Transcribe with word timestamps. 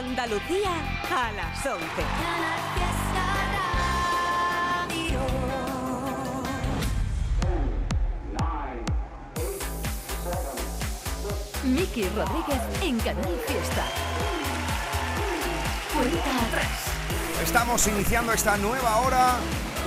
Andalucía 0.00 0.70
a 1.10 1.30
las 1.32 1.66
11. 1.66 1.84
Miki 11.64 12.08
Rodríguez 12.08 12.62
en 12.80 12.98
Canal 13.00 13.24
Fiesta. 13.46 13.84
Cuenta 15.92 16.46
atrás. 16.48 16.66
Estamos 17.44 17.86
iniciando 17.86 18.32
esta 18.32 18.56
nueva 18.56 18.96
hora, 19.00 19.34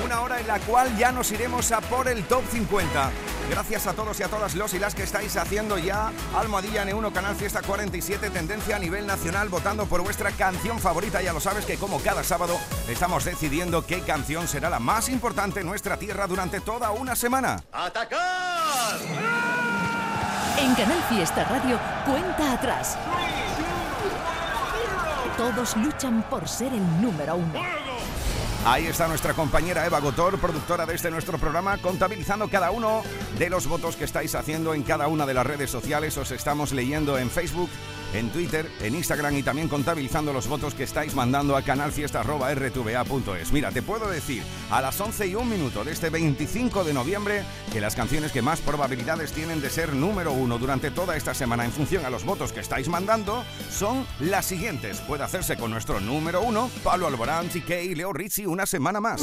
una 0.05 0.21
hora 0.21 0.39
en 0.39 0.45
la 0.45 0.59
cual 0.59 0.95
ya 0.95 1.11
nos 1.11 1.31
iremos 1.31 1.71
a 1.71 1.81
por 1.81 2.07
el 2.07 2.23
top 2.25 2.43
50. 2.51 3.32
Gracias 3.49 3.87
a 3.87 3.93
todos 3.93 4.19
y 4.19 4.23
a 4.23 4.27
todas 4.27 4.55
los 4.55 4.73
y 4.73 4.79
las 4.79 4.95
que 4.95 5.03
estáis 5.03 5.35
haciendo 5.37 5.77
ya 5.77 6.11
Almohadilla 6.35 6.85
N1 6.85 7.11
Canal 7.11 7.35
Fiesta 7.35 7.61
47 7.61 8.29
Tendencia 8.29 8.77
a 8.77 8.79
nivel 8.79 9.05
nacional 9.05 9.49
votando 9.49 9.85
por 9.85 10.01
vuestra 10.01 10.31
canción 10.31 10.79
favorita. 10.79 11.21
Ya 11.21 11.33
lo 11.33 11.39
sabes 11.39 11.65
que 11.65 11.77
como 11.77 11.99
cada 11.99 12.23
sábado 12.23 12.57
estamos 12.87 13.25
decidiendo 13.25 13.85
qué 13.85 14.01
canción 14.01 14.47
será 14.47 14.69
la 14.69 14.79
más 14.79 15.09
importante 15.09 15.59
en 15.59 15.67
nuestra 15.67 15.97
tierra 15.97 16.27
durante 16.27 16.61
toda 16.61 16.91
una 16.91 17.15
semana. 17.15 17.63
¡Atacar! 17.71 18.99
En 20.57 20.75
Canal 20.75 21.03
Fiesta 21.09 21.43
Radio, 21.43 21.79
cuenta 22.05 22.53
atrás. 22.53 22.97
Todos 25.37 25.75
luchan 25.77 26.23
por 26.29 26.47
ser 26.47 26.71
el 26.73 27.01
número 27.01 27.35
uno. 27.35 27.82
Ahí 28.65 28.87
está 28.87 29.09
nuestra 29.09 29.33
compañera 29.33 29.85
Eva 29.85 29.99
Gotor, 29.99 30.39
productora 30.39 30.85
de 30.85 30.95
este 30.95 31.11
nuestro 31.11 31.37
programa, 31.37 31.77
contabilizando 31.79 32.47
cada 32.47 32.71
uno 32.71 33.03
de 33.37 33.49
los 33.49 33.67
votos 33.67 33.97
que 33.97 34.05
estáis 34.05 34.35
haciendo 34.35 34.73
en 34.73 34.83
cada 34.83 35.09
una 35.09 35.25
de 35.25 35.33
las 35.33 35.45
redes 35.45 35.69
sociales. 35.69 36.17
Os 36.17 36.31
estamos 36.31 36.71
leyendo 36.71 37.17
en 37.17 37.29
Facebook, 37.29 37.69
en 38.13 38.29
Twitter, 38.29 38.69
en 38.81 38.95
Instagram 38.95 39.37
y 39.37 39.43
también 39.43 39.67
contabilizando 39.67 40.31
los 40.33 40.47
votos 40.47 40.73
que 40.73 40.83
estáis 40.83 41.15
mandando 41.15 41.55
a 41.55 41.61
canalfiesta.rtva.es. 41.61 43.51
Mira, 43.51 43.71
te 43.71 43.81
puedo 43.81 44.09
decir 44.09 44.43
a 44.69 44.81
las 44.81 44.99
11 44.99 45.27
y 45.27 45.35
un 45.35 45.49
minuto 45.49 45.83
de 45.83 45.91
este 45.91 46.09
25 46.09 46.83
de 46.83 46.93
noviembre 46.93 47.43
que 47.71 47.81
las 47.81 47.95
canciones 47.95 48.31
que 48.31 48.41
más 48.41 48.61
probabilidades 48.61 49.31
tienen 49.31 49.61
de 49.61 49.69
ser 49.69 49.93
número 49.93 50.31
uno 50.31 50.57
durante 50.57 50.91
toda 50.91 51.15
esta 51.17 51.33
semana 51.33 51.65
en 51.65 51.71
función 51.71 52.05
a 52.05 52.09
los 52.09 52.23
votos 52.23 52.53
que 52.53 52.59
estáis 52.59 52.87
mandando 52.87 53.43
son 53.69 54.05
las 54.19 54.45
siguientes. 54.45 54.99
Puede 55.01 55.23
hacerse 55.23 55.57
con 55.57 55.71
nuestro 55.71 55.99
número 55.99 56.41
uno, 56.41 56.69
Pablo 56.83 57.07
Alborán, 57.07 57.49
TK 57.49 57.83
y 57.83 57.95
Leo 57.95 58.13
Rizzi, 58.13 58.45
una 58.45 58.65
semana 58.65 58.99
más. 58.99 59.21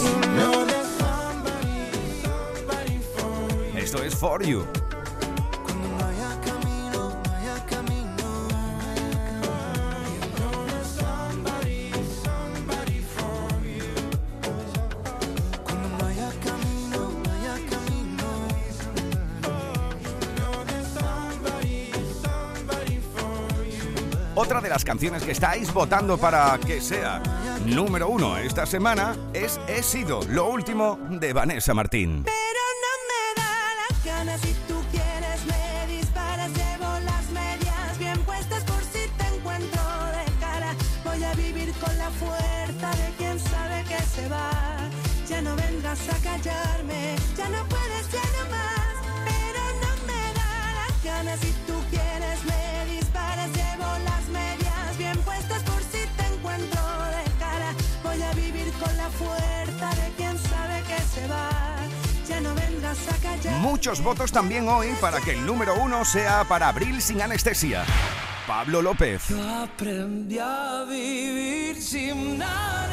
Esto 3.76 4.02
es 4.02 4.14
For 4.14 4.44
You. 4.44 4.79
Las 24.70 24.84
canciones 24.84 25.24
que 25.24 25.32
estáis 25.32 25.74
votando 25.74 26.16
para 26.16 26.56
que 26.64 26.80
sea 26.80 27.20
número 27.66 28.08
uno 28.08 28.38
esta 28.38 28.64
semana 28.66 29.16
es 29.34 29.60
He 29.66 29.82
sido 29.82 30.20
lo 30.28 30.48
último 30.48 30.96
de 31.10 31.32
Vanessa 31.32 31.74
Martín. 31.74 32.24
Muchos 63.60 64.02
votos 64.02 64.32
también 64.32 64.68
hoy 64.68 64.88
para 65.00 65.20
que 65.20 65.32
el 65.32 65.46
número 65.46 65.74
uno 65.76 66.04
sea 66.04 66.44
para 66.44 66.68
Abril 66.68 67.00
sin 67.00 67.22
anestesia. 67.22 67.84
Pablo 68.46 68.82
López. 68.82 69.28
Yo 69.28 69.62
aprendí 69.62 70.38
a 70.38 70.84
vivir 70.88 71.80
sin 71.80 72.42
anestesia, 72.42 72.89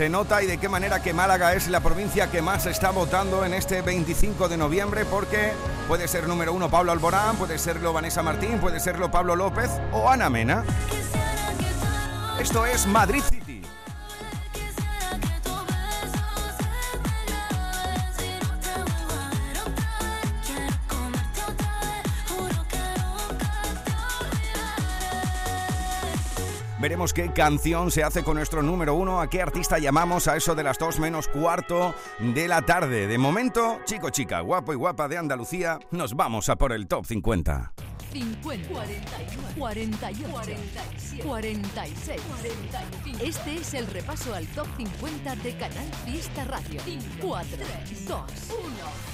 Se 0.00 0.08
nota 0.08 0.42
y 0.42 0.46
de 0.46 0.56
qué 0.56 0.66
manera 0.66 1.02
que 1.02 1.12
Málaga 1.12 1.52
es 1.52 1.68
la 1.68 1.80
provincia 1.80 2.30
que 2.30 2.40
más 2.40 2.64
está 2.64 2.88
votando 2.90 3.44
en 3.44 3.52
este 3.52 3.82
25 3.82 4.48
de 4.48 4.56
noviembre 4.56 5.04
porque 5.04 5.52
puede 5.88 6.08
ser 6.08 6.26
número 6.26 6.54
uno 6.54 6.70
Pablo 6.70 6.90
Alborán, 6.90 7.36
puede 7.36 7.58
serlo 7.58 7.92
Vanessa 7.92 8.22
Martín, 8.22 8.60
puede 8.60 8.80
serlo 8.80 9.10
Pablo 9.10 9.36
López 9.36 9.68
o 9.92 10.08
Ana 10.08 10.30
Mena. 10.30 10.64
Esto 12.40 12.64
es 12.64 12.86
Madrid 12.86 13.22
Veremos 26.80 27.12
qué 27.12 27.30
canción 27.30 27.90
se 27.90 28.02
hace 28.02 28.24
con 28.24 28.36
nuestro 28.38 28.62
número 28.62 28.94
uno, 28.94 29.20
a 29.20 29.28
qué 29.28 29.42
artista 29.42 29.78
llamamos 29.78 30.28
a 30.28 30.36
eso 30.38 30.54
de 30.54 30.62
las 30.62 30.78
dos 30.78 30.98
menos 30.98 31.28
cuarto 31.28 31.94
de 32.18 32.48
la 32.48 32.62
tarde. 32.62 33.06
De 33.06 33.18
momento, 33.18 33.80
chico, 33.84 34.08
chica, 34.08 34.40
guapo 34.40 34.72
y 34.72 34.76
guapa 34.76 35.06
de 35.06 35.18
Andalucía, 35.18 35.78
nos 35.90 36.14
vamos 36.14 36.48
a 36.48 36.56
por 36.56 36.72
el 36.72 36.86
top 36.86 37.04
50. 37.04 37.74
50, 38.12 38.68
48, 38.68 39.40
47, 39.56 41.22
46, 41.22 42.20
45. 42.36 43.24
Este 43.24 43.54
es 43.56 43.74
el 43.74 43.86
repaso 43.86 44.34
al 44.34 44.46
top 44.48 44.66
50 44.76 45.36
de 45.36 45.52
Canal 45.56 45.86
Fiesta 46.04 46.44
Radio. 46.44 46.80
4, 47.20 47.58
2, 48.08 48.08
1, 48.08 48.24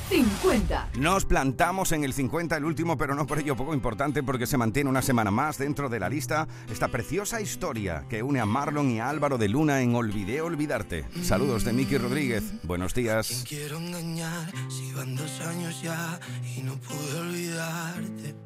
50. 0.08 0.88
Nos 0.98 1.24
plantamos 1.24 1.92
en 1.92 2.04
el 2.04 2.12
50, 2.12 2.56
el 2.56 2.64
último, 2.64 2.96
pero 2.96 3.14
no 3.14 3.26
por 3.26 3.38
ello 3.38 3.56
poco 3.56 3.74
importante, 3.74 4.22
porque 4.22 4.46
se 4.46 4.56
mantiene 4.56 4.88
una 4.88 5.02
semana 5.02 5.30
más 5.30 5.58
dentro 5.58 5.88
de 5.88 6.00
la 6.00 6.08
lista 6.08 6.46
esta 6.70 6.88
preciosa 6.88 7.40
historia 7.40 8.04
que 8.08 8.22
une 8.22 8.40
a 8.40 8.46
Marlon 8.46 8.90
y 8.90 9.00
a 9.00 9.08
Álvaro 9.08 9.36
de 9.36 9.48
Luna 9.48 9.82
en 9.82 9.94
Olvidé 9.94 10.40
Olvidarte. 10.40 11.04
Saludos 11.22 11.64
de 11.64 11.72
Miki 11.72 11.98
Rodríguez. 11.98 12.44
Buenos 12.62 12.94
¿Quién 12.94 13.06
días. 13.06 13.44
quiero 13.46 13.78
engañar 13.78 14.52
si 14.70 14.92
van 14.92 15.16
dos 15.16 15.40
años 15.40 15.82
ya 15.82 16.18
y 16.56 16.62
no 16.62 16.76
pude 16.76 17.20
olvidarte? 17.20 18.45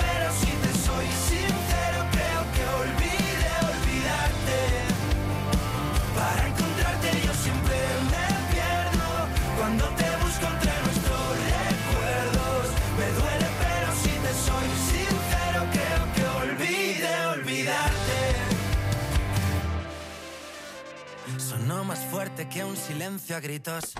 más 21.91 22.05
fuerte 22.05 22.47
que 22.47 22.63
un 22.63 22.77
silencio 22.77 23.35
a 23.35 23.41
gritos. 23.41 23.95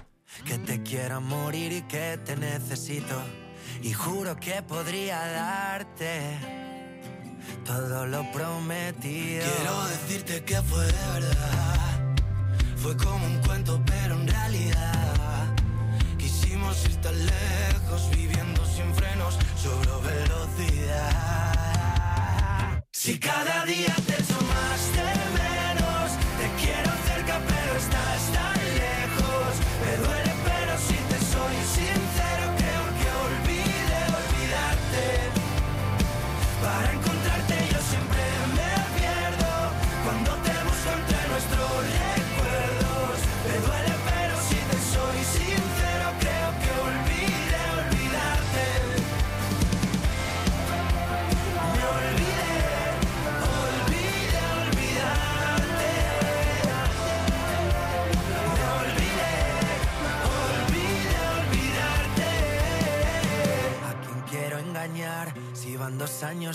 Que 0.45 0.57
te 0.57 0.81
quiero 0.81 1.19
morir 1.19 1.73
y 1.73 1.81
que 1.81 2.17
te 2.23 2.37
necesito. 2.37 3.21
Y 3.81 3.91
juro 3.91 4.37
que 4.37 4.61
podría 4.63 5.17
darte 5.17 6.37
todo 7.65 8.07
lo 8.07 8.31
prometido. 8.31 9.43
Quiero 9.43 9.83
decirte 9.87 10.41
que 10.45 10.61
fue 10.61 10.85
de 10.85 11.05
verdad. 11.15 12.15
Fue 12.77 12.95
como 12.95 13.25
un 13.25 13.41
cuento, 13.41 13.81
pero 13.85 14.15
en 14.15 14.25
realidad 14.25 15.53
quisimos 16.17 16.85
ir 16.85 16.95
tan 17.01 17.17
lejos, 17.25 18.09
viviendo 18.11 18.65
sin 18.67 18.95
frenos, 18.95 19.37
sobre 19.57 19.91
velocidad. 20.09 21.11
Si 22.93 23.19
cada 23.19 23.65
día 23.65 23.93
te 24.07 24.13
echo 24.13 24.39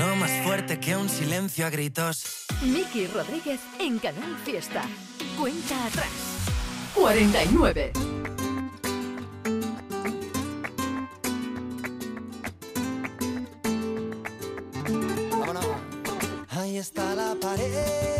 Sonó 0.00 0.16
más 0.16 0.30
fuerte 0.44 0.80
que 0.80 0.96
un 0.96 1.10
silencio 1.10 1.66
a 1.66 1.68
gritos. 1.68 2.46
Miki 2.62 3.06
Rodríguez 3.06 3.60
en 3.78 3.98
Canal 3.98 4.34
Fiesta. 4.46 4.82
Cuenta 5.38 5.84
atrás. 5.84 6.08
49. 6.94 7.92
Vámonos. 15.32 15.66
Ahí 16.48 16.78
está 16.78 17.14
la 17.14 17.34
pared 17.38 18.19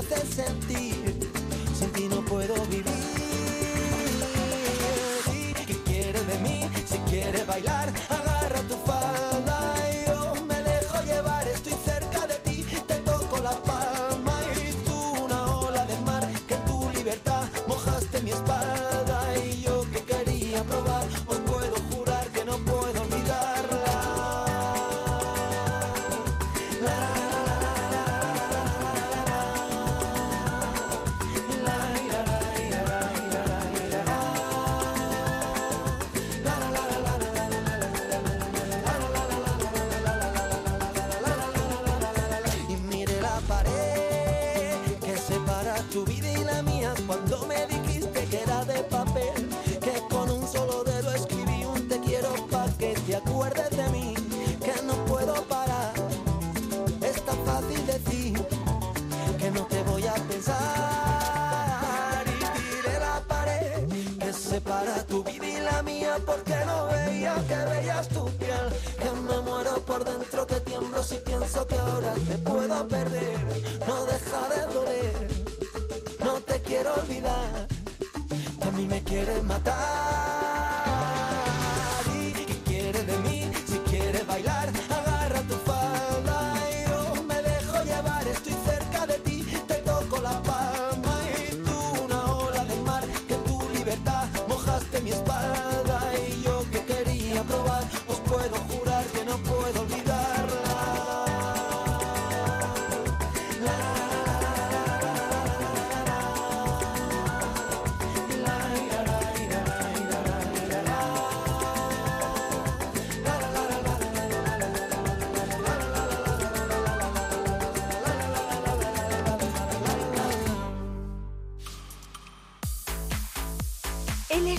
Me 0.00 0.16
haces 0.16 0.34
sentir, 0.34 1.30
sin 1.78 1.90
ti 1.90 2.08
no 2.08 2.24
puedo 2.24 2.54
vivir. 2.66 2.84
¿Qué 5.66 5.76
quieres 5.84 6.26
de 6.26 6.38
mí? 6.38 6.70
Si 6.86 6.96
quieres 7.10 7.46
bailar, 7.46 7.92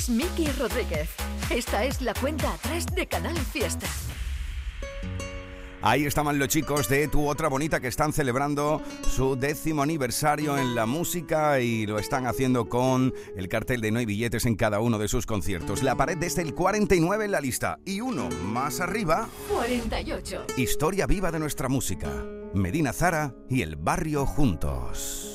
es 0.01 0.09
Miki 0.09 0.47
Rodríguez. 0.57 1.09
Esta 1.51 1.83
es 1.83 2.01
la 2.01 2.15
cuenta 2.15 2.51
atrás 2.51 2.87
de 2.87 3.05
Canal 3.05 3.37
Fiesta. 3.37 3.85
Ahí 5.83 6.05
estaban 6.05 6.39
los 6.39 6.47
chicos 6.47 6.89
de 6.89 7.07
Tu 7.07 7.27
Otra 7.27 7.49
Bonita 7.49 7.79
que 7.79 7.87
están 7.87 8.11
celebrando 8.11 8.81
su 9.07 9.35
décimo 9.35 9.83
aniversario 9.83 10.57
en 10.57 10.73
la 10.73 10.87
música 10.87 11.59
y 11.59 11.85
lo 11.85 11.99
están 11.99 12.25
haciendo 12.25 12.67
con 12.67 13.13
el 13.35 13.47
cartel 13.47 13.79
de 13.81 13.91
No 13.91 13.99
hay 13.99 14.07
billetes 14.07 14.47
en 14.47 14.55
cada 14.55 14.79
uno 14.79 14.97
de 14.97 15.07
sus 15.07 15.27
conciertos. 15.27 15.83
La 15.83 15.95
pared 15.95 16.17
desde 16.17 16.41
el 16.41 16.55
49 16.55 17.25
en 17.25 17.31
la 17.31 17.41
lista 17.41 17.77
y 17.85 18.01
uno 18.01 18.29
más 18.43 18.79
arriba, 18.79 19.29
48. 19.51 20.45
Historia 20.57 21.05
viva 21.05 21.31
de 21.31 21.39
nuestra 21.39 21.69
música. 21.69 22.09
Medina 22.55 22.91
Zara 22.91 23.35
y 23.49 23.61
el 23.61 23.75
barrio 23.75 24.25
juntos. 24.25 25.30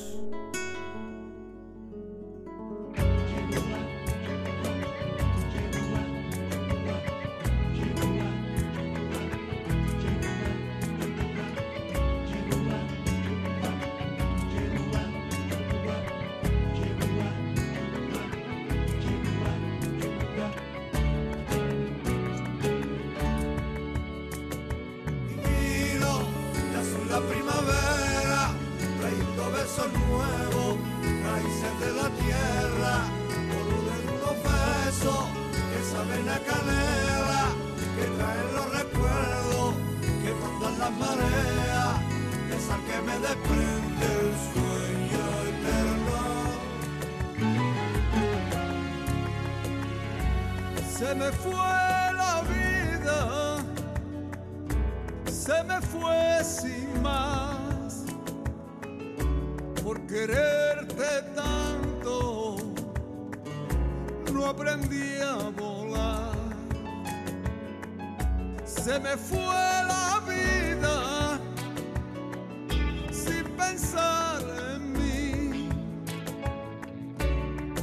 Pensar 73.57 74.41
en 74.71 74.93
mí, 74.93 75.69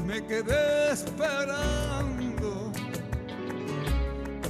me 0.06 0.24
quedé 0.26 0.92
esperando 0.92 2.72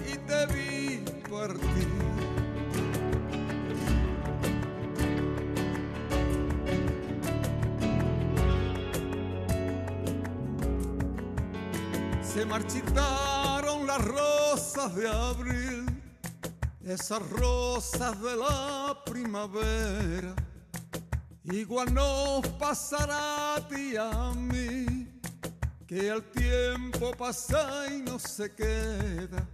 y 0.06 0.16
te 0.28 0.46
vi 0.46 1.04
partir. 1.30 1.88
Se 12.22 12.44
marchitaron 12.44 13.86
las 13.86 14.04
rosas 14.04 14.94
de 14.96 15.08
abril, 15.08 16.02
esas 16.84 17.22
rosas 17.30 18.20
de 18.20 18.36
la 18.36 18.98
primavera. 19.06 20.34
Igual 21.52 21.92
nos 21.92 22.46
pasará 22.58 23.56
a 23.56 23.68
ti 23.68 23.94
a 23.98 24.32
mí, 24.34 25.06
que 25.86 26.08
el 26.08 26.22
tiempo 26.30 27.10
pasa 27.18 27.86
y 27.94 28.00
no 28.00 28.18
se 28.18 28.50
queda. 28.50 29.46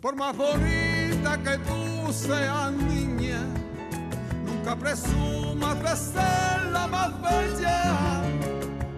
Por 0.00 0.16
más 0.16 0.34
bonita 0.34 1.36
que 1.44 1.58
tú 1.58 2.10
seas 2.10 2.72
niña, 2.72 3.40
nunca 4.46 4.74
presumas 4.74 5.82
de 5.82 5.96
ser 5.96 6.64
la 6.72 6.86
más 6.86 7.12
bella, 7.20 8.22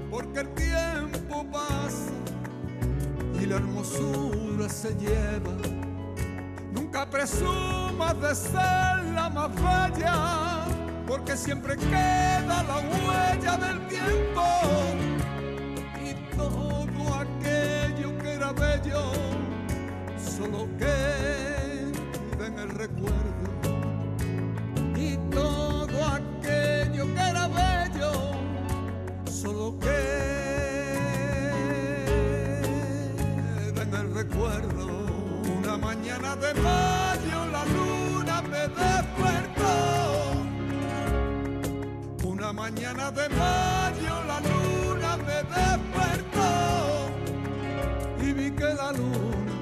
porque 0.09 0.40
el 0.40 0.54
tiempo 0.54 1.44
pasa 1.50 2.12
y 3.40 3.47
la 3.47 3.56
hermosura 3.56 4.68
se 4.68 4.94
lleva. 4.94 5.52
Nunca 6.73 7.11
presumas 7.11 8.21
de 8.21 8.35
ser 8.37 9.04
la 9.12 9.28
más 9.28 9.50
bella, 9.56 10.53
porque 11.16 11.37
siempre 11.37 11.76
queda 11.76 12.64
la 12.64 12.78
huella 12.78 13.56
del 13.56 13.87
tiempo 13.87 14.42
y 16.02 16.12
todo 16.37 17.14
aquello 17.14 18.18
que 18.18 18.33
era 18.33 18.50
bello 18.52 19.12
solo 20.18 20.68
queda 20.76 22.47
en 22.49 22.59
el 22.59 22.68
recuerdo. 22.71 23.49
Y 24.97 25.16
todo 25.30 26.04
aquello 26.18 27.04
que 27.14 27.21
era 27.21 27.47
bello 27.47 28.12
solo 29.30 29.78
queda 29.78 29.92
en 33.83 33.94
el 33.94 34.14
recuerdo. 34.14 34.87
Una 35.61 35.78
mañana 35.78 36.35
de 36.35 36.54
mayo 36.54 37.03
mañana 42.64 43.11
de 43.11 43.28
mayo 43.28 44.14
la 44.30 44.38
luna 44.49 45.11
me 45.26 45.38
despertó 45.54 46.50
y 48.25 48.33
vi 48.33 48.50
que 48.52 48.71
la 48.83 48.90
luna 49.00 49.54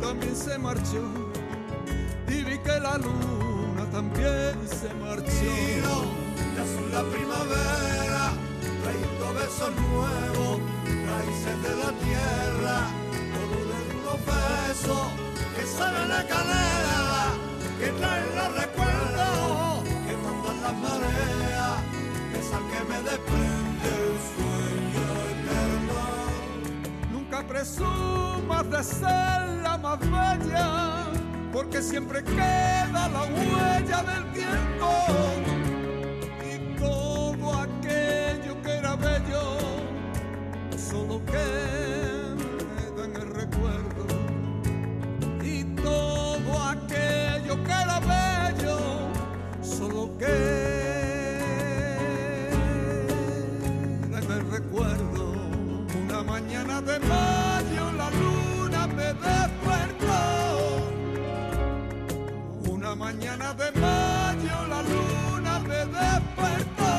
también 0.00 0.36
se 0.36 0.56
marchó 0.56 1.04
y 2.28 2.44
vi 2.44 2.56
que 2.66 2.76
la 2.78 2.96
luna 3.06 3.82
también 3.90 4.54
se 4.80 4.90
marchó. 5.04 5.94
Ya 6.54 6.64
son 6.72 6.86
la 6.96 7.02
primavera, 7.14 8.24
trayendo 8.82 9.26
besos 9.40 9.72
nuevos, 9.88 10.60
raíces 11.10 11.56
de 11.66 11.72
la 11.82 11.90
tierra, 12.04 12.76
todo 13.34 13.58
de 13.70 13.78
unos 13.98 14.18
besos 14.30 15.06
que 15.56 15.64
saben 15.76 16.08
la 16.08 16.22
canela, 16.32 17.24
que 17.80 17.88
traen 17.98 18.28
los 18.38 18.50
recuerdos, 18.62 19.82
que 20.06 20.14
mandan 20.24 20.58
las 20.64 20.76
mareas, 20.84 21.41
esa 22.52 22.58
que 22.68 22.84
me 22.84 22.98
desprende 23.02 23.88
el 23.88 24.16
sueño 24.34 25.06
eterno. 25.32 26.00
Nunca 27.12 27.46
presumas 27.46 28.70
de 28.70 28.84
ser 28.84 29.62
la 29.62 29.78
más 29.78 30.00
bella, 30.00 31.06
porque 31.52 31.82
siempre 31.82 32.22
queda 32.22 33.08
la 33.08 33.22
huella 33.22 34.02
del 34.02 34.32
tiempo. 34.32 34.90
Y 36.44 36.78
todo 36.78 37.54
aquello 37.60 38.60
que 38.62 38.70
era 38.70 38.96
bello, 38.96 39.58
solo 40.76 41.24
queda 41.24 41.81
de 56.92 56.98
mayo 57.06 57.92
la 57.92 58.10
luna 58.10 58.86
me 58.86 59.08
despertó. 59.26 60.20
Una 62.70 62.94
mañana 62.94 63.54
de 63.54 63.70
mayo 63.80 64.56
la 64.72 64.80
luna 64.92 65.58
me 65.60 65.80
despertó. 65.98 66.94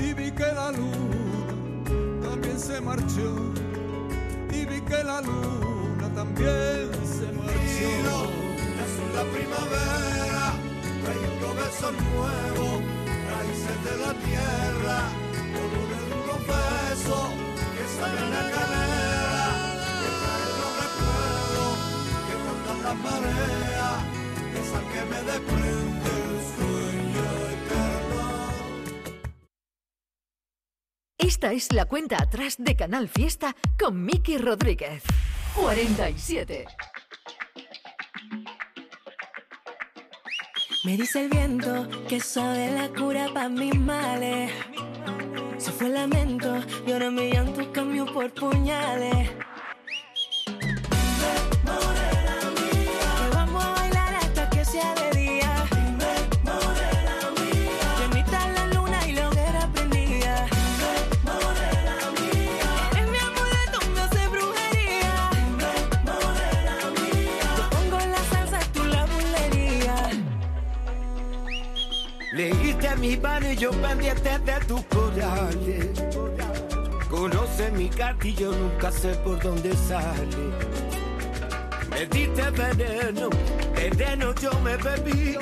Y 0.00 0.12
vi 0.14 0.30
que 0.32 0.48
la 0.60 0.72
luna 0.72 2.28
también 2.28 2.58
se 2.58 2.80
marchó. 2.80 3.30
Y 4.50 4.64
vi 4.64 4.80
que 4.80 5.04
la 5.04 5.20
luna 5.20 6.06
también 6.14 6.90
se 7.16 7.26
marchó. 7.40 8.18
Son 8.96 9.10
la 9.18 9.24
primavera, 9.34 10.44
trayendo 11.02 11.48
besos 11.60 11.94
nuevos, 12.08 12.76
raíces 13.30 13.78
de 13.86 13.94
la 14.04 14.12
tierra, 14.26 14.98
todo 15.54 15.80
de 15.90 15.98
unos 16.20 16.40
besos 16.52 17.35
que 17.96 18.02
salen 18.02 18.30
la 18.30 18.42
canela, 18.50 19.46
que 20.00 20.08
traen 20.20 20.52
los 20.60 20.72
recuerdos, 20.82 21.74
que 22.26 22.34
cortan 22.44 22.78
las 22.82 22.96
mareas, 22.96 23.98
esa 24.60 24.80
que 24.92 25.02
me 25.10 25.20
desprende 25.30 26.10
el 26.26 26.36
sueño 26.56 27.26
eterno. 27.56 28.24
Esta 31.18 31.52
es 31.52 31.72
la 31.72 31.84
cuenta 31.86 32.16
atrás 32.22 32.56
de 32.58 32.76
Canal 32.76 33.08
Fiesta 33.08 33.56
con 33.78 34.04
Miki 34.04 34.38
Rodríguez. 34.38 35.02
47. 35.54 36.66
Me 40.84 40.96
dice 40.96 41.24
el 41.24 41.30
viento 41.30 41.88
que 42.08 42.20
sabe 42.20 42.70
la 42.70 42.88
cura 42.90 43.28
para 43.32 43.48
mis 43.48 43.74
males. 43.78 44.52
Se 45.66 45.72
fue 45.72 45.88
el 45.88 45.94
lamento 45.94 46.62
y 46.86 46.92
ahora 46.92 47.10
mi 47.10 47.28
llanto 47.28 47.72
cambió 47.72 48.06
por 48.06 48.32
puñales. 48.32 49.30
Que 50.44 52.05
mi 72.98 73.16
mano 73.16 73.50
y 73.50 73.56
yo 73.56 73.70
pendiente 73.70 74.38
de 74.38 74.60
tus 74.66 74.82
corales. 74.86 75.88
Conoce 77.10 77.70
mi 77.72 77.88
gatillo, 77.88 78.52
nunca 78.52 78.90
sé 78.90 79.14
por 79.16 79.40
dónde 79.42 79.74
sale. 79.76 80.26
Me 81.90 82.06
diste 82.06 82.50
veneno, 82.50 83.30
veneno 83.74 84.34
yo 84.34 84.50
me 84.60 84.76
bebí. 84.76 85.36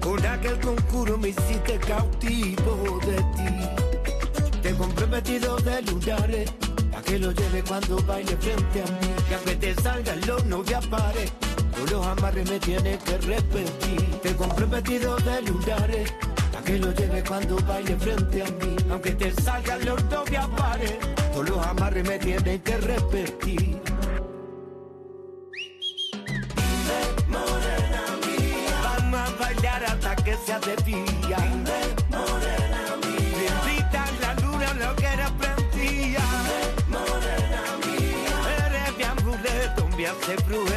Con 0.00 0.24
aquel 0.26 0.58
concurso 0.60 1.18
me 1.18 1.28
hiciste 1.28 1.78
cautivo 1.78 2.98
de 3.06 3.16
ti. 3.36 4.60
Te 4.62 4.74
compré 4.74 5.06
vestido 5.06 5.56
de 5.58 5.82
lunares, 5.82 6.50
pa' 6.90 7.02
que 7.02 7.18
lo 7.18 7.32
lleve 7.32 7.62
cuando 7.62 7.96
baile 8.04 8.36
frente 8.36 8.82
a 8.82 8.86
mí. 8.86 9.14
Que 9.28 9.34
aunque 9.34 9.56
te 9.56 9.74
salga 9.82 10.12
el 10.14 10.30
horno 10.30 10.64
ya 10.64 10.80
pare, 10.80 11.30
con 11.82 11.90
los 11.90 12.06
amarres 12.06 12.48
me 12.48 12.60
tienes 12.60 13.02
que 13.02 13.18
repetir. 13.18 14.20
Te 14.22 14.36
compré 14.36 14.66
vestido 14.66 15.16
de 15.16 15.42
lunares, 15.42 16.12
pa' 16.12 16.58
pa' 16.58 16.62
que 16.64 16.78
lo 16.78 16.92
lleve 16.92 17.24
cuando 17.24 17.56
baile 17.66 17.96
frente 17.96 18.42
a 18.42 18.50
mí. 18.50 18.76
Aunque 18.90 19.10
te 19.12 19.32
salgan 19.42 19.84
los 19.84 20.08
dos 20.08 20.24
de 20.26 20.38
pares, 20.56 20.98
todos 21.32 21.48
los 21.48 21.66
amarres 21.66 22.06
me 22.08 22.18
tienen 22.18 22.60
que 22.60 22.76
repetir. 22.76 23.80
morena 27.28 28.02
vamos 28.84 29.20
a 29.20 29.42
bailar 29.42 29.84
hasta 29.84 30.16
que 30.16 30.36
sea 30.46 30.60
de 30.60 30.76
día. 30.84 31.38
morena 32.10 32.96
mía, 33.02 33.58
bendita 33.64 34.04
la 34.20 34.34
luna 34.34 34.74
lo 34.74 34.94
que 34.96 35.06
era 35.06 35.30
prendía. 35.36 36.24
morena 36.88 37.62
mía, 37.84 38.34
eres 38.66 38.96
mi 38.96 39.04
amuleto, 39.04 39.88
me 39.96 40.06
hace. 40.06 40.71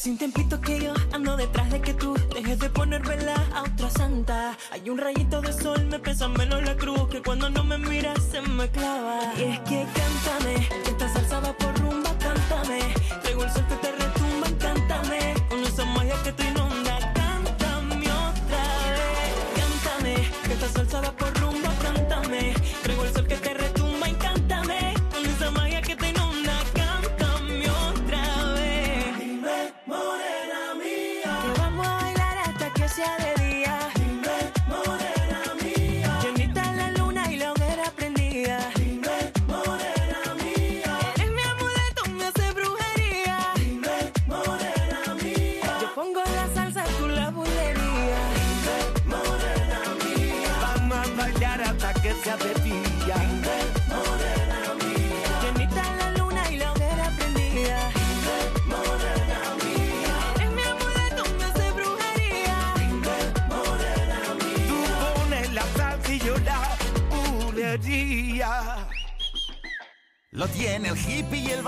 Hace 0.00 0.12
un 0.12 0.60
que 0.62 0.80
yo 0.80 0.94
ando 1.12 1.36
detrás 1.36 1.70
de 1.70 1.82
que 1.82 1.92
tú 1.92 2.14
dejes 2.32 2.58
de 2.58 2.70
poner 2.70 3.06
vela 3.06 3.34
a 3.52 3.64
otra 3.64 3.90
santa. 3.90 4.56
Hay 4.70 4.88
un 4.88 4.96
rayito 4.96 5.42
de 5.42 5.52
sol, 5.52 5.84
me 5.90 5.98
pesa 5.98 6.26
menos 6.26 6.62
la 6.62 6.74
cruz 6.74 7.06
que 7.10 7.20
cuando 7.20 7.50
no 7.50 7.62
me 7.64 7.76
miras 7.76 8.18
se 8.30 8.40
me 8.40 8.66
clava. 8.70 9.20
Y 9.36 9.42
es 9.42 9.58
que 9.60 9.86
cántame, 9.92 10.68
esta 10.86 11.06
salsa 11.12 11.40
va 11.40 11.52
por 11.52 11.78
rumba, 11.80 12.16
cántame. 12.18 12.80
Traigo 13.20 13.44
el 13.44 13.50
sol 13.52 13.66
que 13.68 13.74
te 13.74 14.09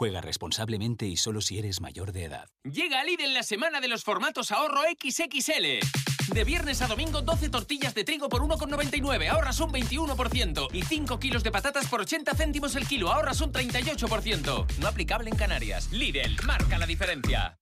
Juega 0.00 0.22
responsablemente 0.22 1.04
y 1.04 1.18
solo 1.18 1.42
si 1.42 1.58
eres 1.58 1.82
mayor 1.82 2.12
de 2.12 2.24
edad. 2.24 2.48
Llega 2.64 3.00
a 3.00 3.04
Lidl 3.04 3.34
la 3.34 3.42
semana 3.42 3.82
de 3.82 3.88
los 3.88 4.02
formatos 4.02 4.50
ahorro 4.50 4.80
XXL. 4.98 6.32
De 6.32 6.44
viernes 6.44 6.80
a 6.80 6.86
domingo, 6.86 7.20
12 7.20 7.50
tortillas 7.50 7.94
de 7.94 8.02
trigo 8.02 8.30
por 8.30 8.40
1,99, 8.40 9.28
ahorras 9.28 9.60
un 9.60 9.70
21%. 9.70 10.68
Y 10.72 10.84
5 10.84 11.20
kilos 11.20 11.42
de 11.42 11.50
patatas 11.50 11.86
por 11.86 12.00
80 12.00 12.34
céntimos 12.34 12.76
el 12.76 12.88
kilo, 12.88 13.12
ahorras 13.12 13.42
un 13.42 13.52
38%. 13.52 14.78
No 14.78 14.88
aplicable 14.88 15.28
en 15.28 15.36
Canarias. 15.36 15.92
Lidl, 15.92 16.34
marca 16.46 16.78
la 16.78 16.86
diferencia. 16.86 17.58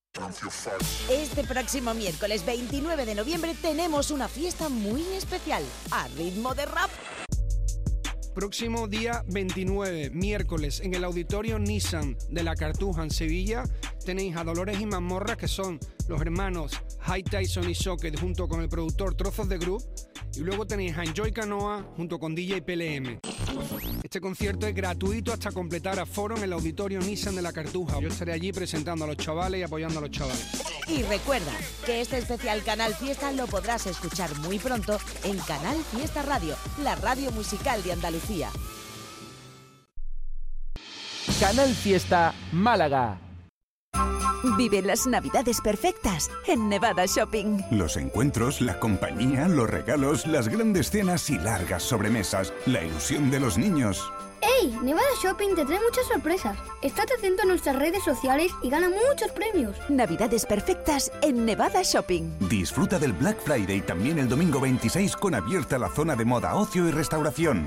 Este 1.11 1.43
próximo 1.43 1.93
miércoles 1.93 2.47
29 2.47 3.05
de 3.05 3.17
noviembre 3.17 3.57
tenemos 3.61 4.13
una 4.13 4.29
fiesta 4.29 4.69
muy 4.69 5.03
especial, 5.17 5.65
a 5.91 6.07
ritmo 6.17 6.55
de 6.55 6.67
rap. 6.67 6.91
Próximo 8.39 8.87
día 8.87 9.25
29, 9.27 10.11
miércoles, 10.11 10.79
en 10.85 10.95
el 10.95 11.03
auditorio 11.03 11.59
Nissan 11.59 12.17
de 12.31 12.45
la 12.45 12.55
Cartuja 12.55 13.03
en 13.03 13.11
Sevilla, 13.11 13.65
tenéis 14.07 14.37
a 14.37 14.45
Dolores 14.45 14.81
y 14.81 14.87
Mazmorra, 14.87 15.37
que 15.37 15.49
son 15.49 15.81
los 16.09 16.21
hermanos 16.21 16.73
High 17.01 17.23
Tyson 17.23 17.71
y 17.71 17.75
Socket, 17.75 18.19
junto 18.19 18.49
con 18.49 18.61
el 18.61 18.69
productor 18.69 19.15
Trozos 19.15 19.49
de 19.49 19.59
Group. 19.59 19.83
Y 20.37 20.41
luego 20.41 20.67
tenéis 20.67 20.97
a 20.97 21.05
Enjoy 21.05 21.33
Canoa, 21.33 21.83
junto 21.97 22.19
con 22.19 22.35
DJ 22.35 22.63
PLM. 22.63 23.21
Este 24.03 24.21
concierto 24.21 24.67
es 24.67 24.75
gratuito 24.75 25.33
hasta 25.33 25.53
completar 25.53 25.99
aforo 25.99 26.37
en 26.37 26.45
el 26.45 26.53
auditorio 26.53 27.01
Nissan 27.01 27.35
de 27.35 27.43
la 27.43 27.53
Cartuja. 27.53 28.01
Yo 28.01 28.09
estaré 28.09 28.33
allí 28.33 28.53
presentando 28.53 29.05
a 29.05 29.09
los 29.09 29.17
chavales 29.17 29.61
y 29.61 29.63
apoyando 29.63 29.99
a 29.99 30.03
los 30.03 30.11
chavales. 30.11 30.47
Y 30.87 31.03
recuerda 31.03 31.53
que 31.85 32.01
este 32.01 32.19
especial 32.19 32.63
Canal 32.63 32.95
Fiesta 32.95 33.33
lo 33.33 33.47
podrás 33.47 33.87
escuchar 33.87 34.35
muy 34.39 34.59
pronto 34.59 34.99
en 35.25 35.37
Canal 35.39 35.77
Fiesta 35.95 36.23
Radio, 36.23 36.57
la 36.83 36.95
radio 36.97 37.31
musical 37.33 37.83
de 37.83 37.93
Andalucía. 37.93 38.51
Canal 41.41 41.75
Fiesta 41.75 42.35
Málaga. 42.53 43.28
Vive 44.57 44.83
las 44.83 45.07
navidades 45.07 45.61
perfectas 45.61 46.31
en 46.47 46.69
Nevada 46.69 47.07
Shopping. 47.07 47.61
Los 47.71 47.97
encuentros, 47.97 48.61
la 48.61 48.79
compañía, 48.79 49.49
los 49.49 49.69
regalos, 49.69 50.27
las 50.27 50.49
grandes 50.49 50.91
cenas 50.91 51.29
y 51.31 51.39
largas 51.39 51.83
sobremesas, 51.83 52.53
la 52.67 52.85
ilusión 52.85 53.31
de 53.31 53.41
los 53.41 53.59
niños. 53.59 54.13
¡Hey! 54.41 54.79
Nevada 54.83 55.09
Shopping 55.21 55.57
te 55.57 55.65
trae 55.65 55.81
muchas 55.81 56.07
sorpresas. 56.07 56.57
Estate 56.83 57.15
atento 57.19 57.43
a 57.43 57.47
nuestras 57.47 57.77
redes 57.77 58.05
sociales 58.05 58.53
y 58.63 58.71
gana 58.71 58.89
muchos 58.89 59.33
premios. 59.33 59.77
Navidades 59.89 60.47
perfectas 60.47 61.11
en 61.23 61.45
Nevada 61.45 61.83
Shopping. 61.83 62.31
Disfruta 62.49 63.01
del 63.01 63.13
Black 63.15 63.41
Friday 63.41 63.81
también 63.81 64.21
el 64.21 64.29
domingo 64.29 64.61
26 64.61 65.17
con 65.17 65.35
abierta 65.35 65.79
la 65.79 65.89
zona 65.89 66.15
de 66.15 66.25
moda, 66.25 66.55
ocio 66.55 66.87
y 66.87 66.93
restauración. 66.93 67.67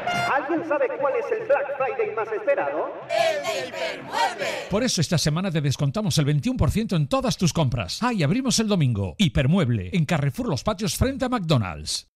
¿Alguien 0.51 0.67
sabe 0.67 0.87
cuál 0.99 1.13
es 1.15 1.25
el 1.31 1.47
Black 1.47 1.77
Friday 1.77 2.15
más 2.15 2.27
esperado? 2.31 2.93
¡El 3.09 3.43
de 3.43 3.67
Hipermueble! 3.67 4.47
Por 4.69 4.83
eso 4.83 4.99
esta 4.99 5.17
semana 5.17 5.49
te 5.49 5.61
descontamos 5.61 6.17
el 6.17 6.25
21% 6.25 6.95
en 6.95 7.07
todas 7.07 7.37
tus 7.37 7.53
compras. 7.53 7.99
Ah, 8.01 8.11
y 8.11 8.23
abrimos 8.23 8.59
el 8.59 8.67
domingo. 8.67 9.15
Hipermueble, 9.17 9.91
en 9.93 10.05
Carrefour 10.05 10.49
Los 10.49 10.63
Patios 10.63 10.97
frente 10.97 11.25
a 11.25 11.29
McDonald's. 11.29 12.09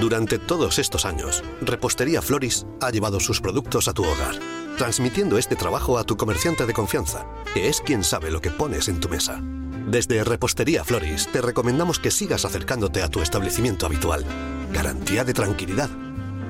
Durante 0.00 0.38
todos 0.38 0.78
estos 0.78 1.04
años, 1.04 1.42
Repostería 1.60 2.22
Floris 2.22 2.64
ha 2.80 2.90
llevado 2.90 3.18
sus 3.18 3.40
productos 3.40 3.88
a 3.88 3.92
tu 3.92 4.04
hogar, 4.04 4.36
transmitiendo 4.76 5.36
este 5.36 5.56
trabajo 5.56 5.98
a 5.98 6.04
tu 6.04 6.16
comerciante 6.16 6.64
de 6.64 6.72
confianza, 6.72 7.26
que 7.52 7.68
es 7.68 7.80
quien 7.80 8.04
sabe 8.04 8.30
lo 8.30 8.40
que 8.40 8.50
pones 8.50 8.86
en 8.86 9.00
tu 9.00 9.08
mesa. 9.08 9.42
Desde 9.88 10.22
Repostería 10.22 10.84
Floris 10.84 11.26
te 11.32 11.42
recomendamos 11.42 11.98
que 11.98 12.12
sigas 12.12 12.44
acercándote 12.44 13.02
a 13.02 13.08
tu 13.08 13.20
establecimiento 13.20 13.86
habitual. 13.86 14.24
Garantía 14.72 15.24
de 15.24 15.34
tranquilidad. 15.34 15.90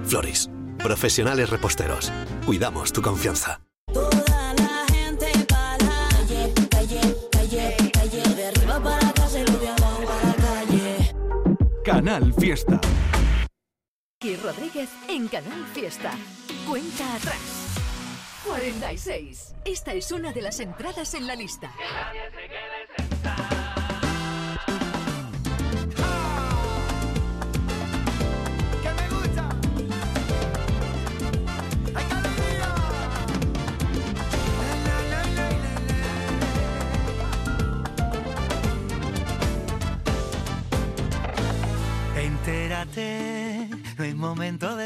Floris, 0.04 0.50
profesionales 0.78 1.50
reposteros. 1.50 2.12
Cuidamos 2.46 2.92
tu 2.92 3.02
confianza. 3.02 3.60
Toda 3.92 4.54
la 4.54 4.84
gente 4.92 5.26
para 5.48 5.78
la 5.78 6.08
calle, 6.10 6.52
calle, 6.70 7.00
calle, 7.30 7.76
calle. 7.92 8.22
De 8.34 8.46
arriba 8.46 8.82
para 8.82 9.12
casa 9.12 9.40
y 9.40 9.46
lo 9.46 9.58
de 9.58 9.68
abajo 9.68 10.02
para 10.04 10.24
la 10.24 10.34
calle. 10.34 11.14
Canal 11.84 12.34
Fiesta. 12.34 12.80
Y 14.20 14.36
Rodríguez 14.36 14.90
en 15.08 15.28
Canal 15.28 15.64
Fiesta. 15.74 16.12
Cuenta 16.68 17.14
atrás. 17.14 17.68
46. 18.44 19.54
Esta 19.64 19.92
es 19.92 20.10
una 20.12 20.32
de 20.32 20.42
las 20.42 20.60
entradas 20.60 21.14
en 21.14 21.26
la 21.26 21.36
lista. 21.36 21.70
momento 21.70 22.38
de 22.38 23.57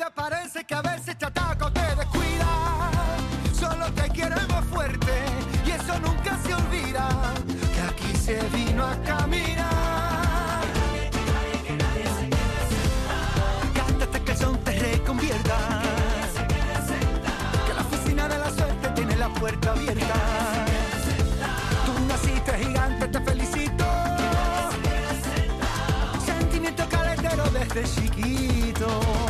Que 0.00 0.10
parece 0.12 0.64
que 0.64 0.74
a 0.74 0.80
veces 0.80 1.18
te 1.18 1.26
ataca 1.26 1.66
o 1.66 1.70
te 1.70 1.82
descuida. 1.94 2.90
Solo 3.52 3.92
te 3.92 4.08
queremos 4.08 4.64
fuerte 4.72 5.12
y 5.66 5.72
eso 5.72 6.00
nunca 6.00 6.38
se 6.42 6.54
olvida. 6.54 7.06
Que 7.74 7.80
aquí 7.82 8.16
se 8.16 8.40
vino 8.48 8.86
a 8.86 8.96
caminar. 9.02 10.62
Cántate 13.74 14.22
que 14.22 14.32
el 14.32 14.38
son 14.38 14.56
te 14.64 14.72
reconvierta. 14.78 15.82
Que 17.66 17.74
la 17.74 17.82
oficina 17.82 18.26
de 18.26 18.38
la 18.38 18.50
suerte 18.50 18.88
tiene 18.94 19.16
la 19.16 19.28
puerta 19.34 19.72
abierta. 19.72 20.14
Tú 21.84 22.06
naciste 22.08 22.52
gigante, 22.56 23.06
te 23.06 23.20
felicito. 23.20 23.84
Sentimiento 26.24 26.88
caletero 26.88 27.44
desde 27.50 27.84
chiquito. 27.84 29.29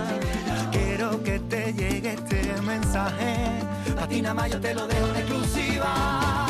Patina 4.01 4.33
más 4.33 4.49
yo 4.49 4.59
te 4.59 4.73
lo 4.73 4.87
dejo 4.87 5.07
en 5.09 5.15
exclusiva. 5.15 6.40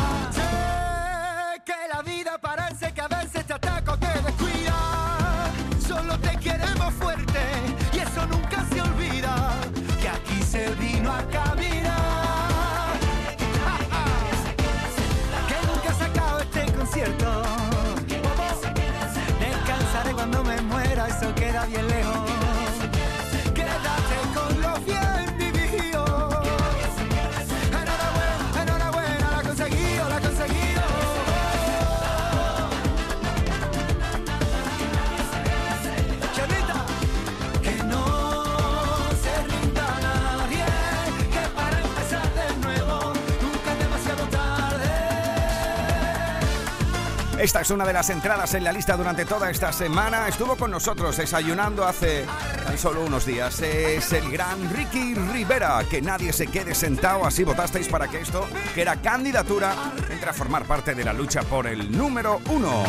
Esta 47.41 47.61
es 47.61 47.71
una 47.71 47.85
de 47.85 47.93
las 47.93 48.07
entradas 48.11 48.53
en 48.53 48.63
la 48.63 48.71
lista 48.71 48.95
durante 48.95 49.25
toda 49.25 49.49
esta 49.49 49.73
semana. 49.73 50.27
Estuvo 50.27 50.55
con 50.55 50.69
nosotros 50.69 51.17
desayunando 51.17 51.83
hace 51.83 52.23
tan 52.63 52.77
solo 52.77 53.03
unos 53.03 53.25
días. 53.25 53.59
Es 53.61 54.13
el 54.13 54.29
gran 54.29 54.69
Ricky 54.69 55.15
Rivera. 55.15 55.83
Que 55.89 56.03
nadie 56.03 56.33
se 56.33 56.45
quede 56.45 56.75
sentado. 56.75 57.25
Así 57.25 57.43
votasteis 57.43 57.87
para 57.87 58.07
que 58.07 58.21
esto, 58.21 58.47
que 58.75 58.83
era 58.83 58.95
candidatura, 58.97 59.73
entre 60.11 60.29
a 60.29 60.33
formar 60.33 60.65
parte 60.65 60.93
de 60.93 61.03
la 61.03 61.13
lucha 61.13 61.41
por 61.41 61.65
el 61.65 61.91
número 61.91 62.41
uno. 62.51 62.83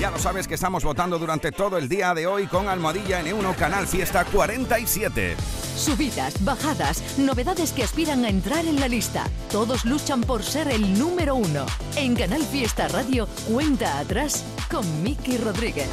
Ya 0.00 0.10
lo 0.10 0.18
sabes 0.18 0.48
que 0.48 0.54
estamos 0.54 0.82
votando 0.82 1.20
durante 1.20 1.52
todo 1.52 1.78
el 1.78 1.88
día 1.88 2.14
de 2.14 2.26
hoy 2.26 2.48
con 2.48 2.68
Almohadilla 2.68 3.22
N1 3.22 3.54
Canal 3.54 3.86
Fiesta 3.86 4.24
47. 4.24 5.36
Subidas, 5.76 6.42
bajadas, 6.42 7.18
novedades 7.18 7.72
que 7.72 7.84
aspiran 7.84 8.24
a 8.24 8.30
entrar 8.30 8.64
en 8.64 8.80
la 8.80 8.88
lista. 8.88 9.24
Todos 9.50 9.84
luchan 9.84 10.22
por 10.22 10.42
ser 10.42 10.68
el 10.68 10.98
número 10.98 11.34
uno. 11.34 11.66
En 11.96 12.16
Canal 12.16 12.42
Fiesta 12.42 12.88
Radio, 12.88 13.28
cuenta 13.46 13.98
atrás 13.98 14.44
con 14.70 15.02
Miki 15.02 15.36
Rodríguez. 15.36 15.88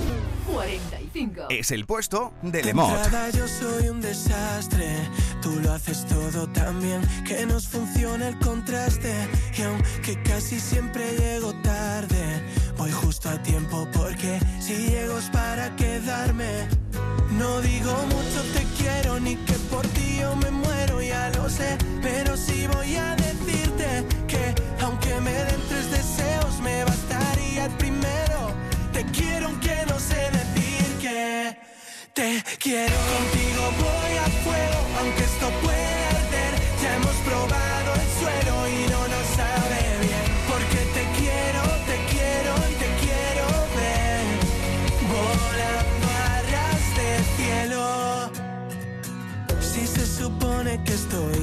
45. 0.52 1.48
Es 1.50 1.72
el 1.72 1.86
puesto 1.86 2.34
de 2.42 2.64
Lemot. 2.64 2.98
yo 3.34 3.48
soy 3.48 3.90
un 3.90 4.02
desastre. 4.02 4.96
Tú 5.42 5.60
lo 5.62 5.74
haces 5.74 6.06
todo 6.06 6.48
tan 6.48 6.82
bien 6.82 7.02
que 7.28 7.46
nos 7.46 7.68
funciona 7.68 8.30
el 8.30 8.40
contraste. 8.40 9.14
Y 9.58 9.62
aunque 9.64 10.22
casi 10.24 10.60
siempre 10.60 11.04
llego 11.18 11.54
tarde, 11.62 12.42
voy 12.78 12.92
justo 12.92 13.30
a 13.30 13.42
tiempo 13.44 13.88
porque 13.94 14.40
si 14.60 14.76
llego 14.76 15.18
es 15.18 15.30
para 15.30 15.76
quedarme. 15.76 16.83
No 17.44 17.60
digo 17.60 17.92
mucho 18.08 18.40
te 18.54 18.64
quiero 18.78 19.20
ni 19.20 19.36
que 19.36 19.56
por 19.70 19.86
ti 19.88 20.20
yo 20.22 20.34
me 20.38 20.50
muero, 20.50 21.02
ya 21.02 21.30
lo 21.36 21.50
sé. 21.50 21.78
Pero 22.02 22.38
sí 22.38 22.68
voy 22.68 22.96
a 22.96 23.18
decirte 23.18 24.06
que 24.30 24.56
aunque 24.82 25.20
me 25.20 25.34
den 25.34 25.62
tres 25.68 25.92
deseos, 25.92 26.62
me 26.62 26.86
bastaría 26.86 27.66
el 27.66 27.72
primero. 27.72 28.40
Te 28.94 29.04
quiero 29.18 29.48
aunque 29.48 29.76
no 29.90 30.00
sé 30.00 30.22
decir 30.40 30.86
que 31.02 31.58
te 32.14 32.42
quiero. 32.60 32.96
Contigo 33.14 33.64
voy 33.86 34.14
a 34.26 34.28
fuego, 34.46 34.80
aunque 35.00 35.24
esto 35.32 35.48
pueda 35.62 35.73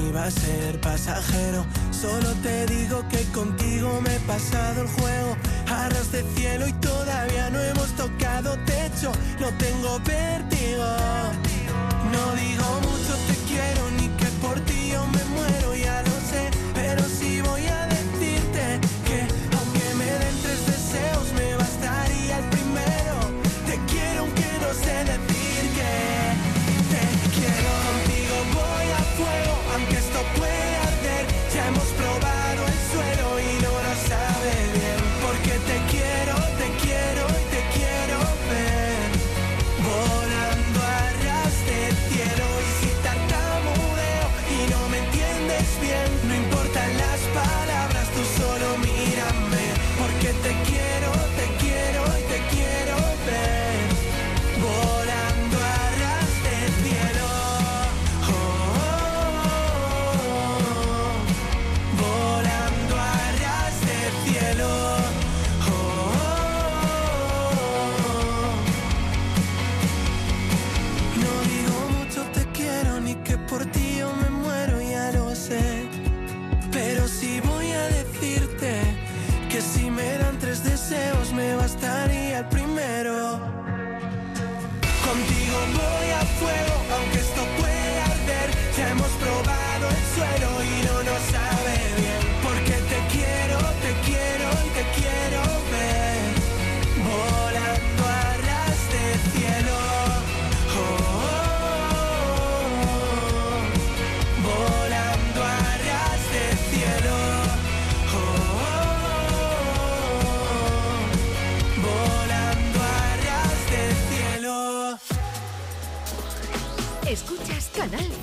iba 0.08 0.24
a 0.24 0.30
ser 0.30 0.80
pasajero, 0.80 1.64
solo 1.90 2.32
te 2.42 2.66
digo 2.66 3.04
que 3.08 3.22
contigo 3.32 4.00
me 4.02 4.16
he 4.16 4.20
pasado 4.20 4.82
el 4.82 4.88
juego. 4.88 5.36
A 5.68 5.88
ras 5.88 6.10
de 6.10 6.24
cielo 6.34 6.66
y 6.66 6.72
todavía 6.74 7.50
no 7.50 7.60
hemos 7.60 7.88
tocado 7.96 8.56
techo, 8.66 9.12
no 9.40 9.48
tengo 9.58 10.00
vértigo. 10.00 10.84
No 12.12 12.22
digo 12.34 12.66
mucho 12.82 13.14
te 13.28 13.34
quiero 13.48 13.90
ni 13.98 14.08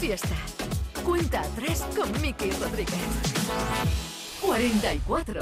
Fiesta. 0.08 0.38
Cuenta 1.04 1.41
atrás 1.41 1.86
con 1.93 2.10
Miki 2.22 2.50
Rodríguez. 2.52 2.96
44. 4.39 5.41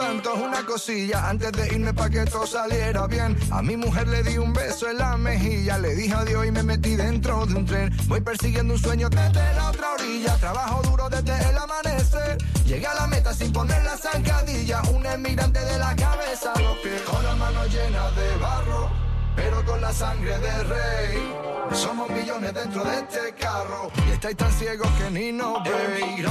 Santos 0.00 0.38
una 0.38 0.64
cosilla 0.64 1.28
antes 1.28 1.52
de 1.52 1.74
irme 1.74 1.92
para 1.92 2.08
que 2.08 2.24
todo 2.24 2.46
saliera 2.46 3.06
bien. 3.06 3.36
A 3.50 3.60
mi 3.60 3.76
mujer 3.76 4.08
le 4.08 4.22
di 4.22 4.38
un 4.38 4.52
beso 4.52 4.88
en 4.88 4.96
la 4.98 5.16
mejilla, 5.16 5.76
le 5.78 5.94
dije 5.94 6.14
adiós 6.14 6.46
y 6.46 6.50
me 6.50 6.62
metí 6.62 6.96
dentro 6.96 7.44
de 7.44 7.54
un 7.54 7.66
tren. 7.66 7.94
Voy 8.08 8.20
persiguiendo 8.20 8.74
un 8.74 8.80
sueño 8.80 9.10
desde 9.10 9.54
la 9.54 9.68
otra 9.68 9.92
orilla, 9.92 10.36
trabajo 10.36 10.82
duro 10.82 11.08
desde 11.10 11.36
el 11.50 11.56
amanecer. 11.56 12.38
Llegué 12.64 12.86
a 12.86 12.94
la 12.94 13.06
meta 13.06 13.34
sin 13.34 13.52
poner 13.52 13.82
la 13.84 13.96
zancadilla, 13.96 14.80
un 14.94 15.04
emigrante 15.04 15.60
de 15.60 15.78
la 15.78 15.94
cabeza 15.94 16.52
los 16.60 16.78
pies, 16.78 17.02
con 17.02 17.22
las 17.22 17.36
manos 17.36 17.66
llenas 17.72 18.16
de 18.16 18.36
barro. 18.40 18.90
Pero 19.36 19.64
con 19.64 19.80
la 19.80 19.92
sangre 19.92 20.36
de 20.38 20.64
rey 20.64 21.32
Somos 21.72 22.10
millones 22.10 22.52
dentro 22.52 22.82
de 22.82 22.98
este 22.98 23.32
carro 23.38 23.90
Y 24.08 24.10
estáis 24.10 24.36
tan 24.36 24.52
ciegos 24.52 24.88
que 24.98 25.08
ni 25.08 25.30
nos 25.30 25.62
veis 25.62 26.26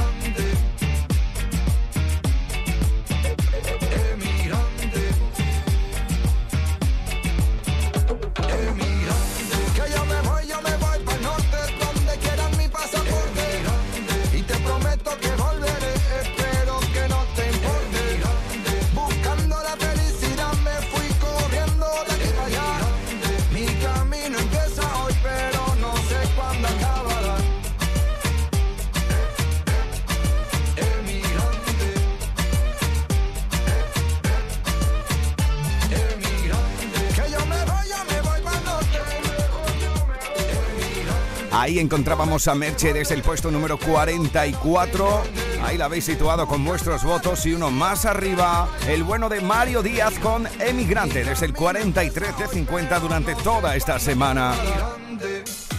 Ahí 41.79 41.85
encontrábamos 41.85 42.45
a 42.49 42.55
Merche 42.55 42.91
desde 42.91 43.15
el 43.15 43.21
puesto 43.21 43.49
número 43.49 43.77
44. 43.77 45.23
Ahí 45.63 45.77
la 45.77 45.85
habéis 45.85 46.03
situado 46.03 46.45
con 46.45 46.65
vuestros 46.65 47.05
votos 47.05 47.45
y 47.45 47.53
uno 47.53 47.71
más 47.71 48.03
arriba, 48.03 48.67
el 48.89 49.03
bueno 49.03 49.29
de 49.29 49.39
Mario 49.39 49.81
Díaz 49.81 50.19
con 50.19 50.45
Emigrante 50.59 51.23
desde 51.23 51.45
el 51.45 51.53
43 51.53 52.37
de 52.37 52.47
50 52.47 52.99
durante 52.99 53.33
toda 53.35 53.77
esta 53.77 53.97
semana. 53.97 54.55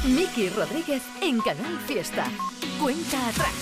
Miki 0.07 0.49
Rodríguez 0.49 1.03
en 1.21 1.39
Canal 1.43 1.79
Fiesta. 1.87 2.25
Cuenta 2.81 3.29
atrás. 3.29 3.53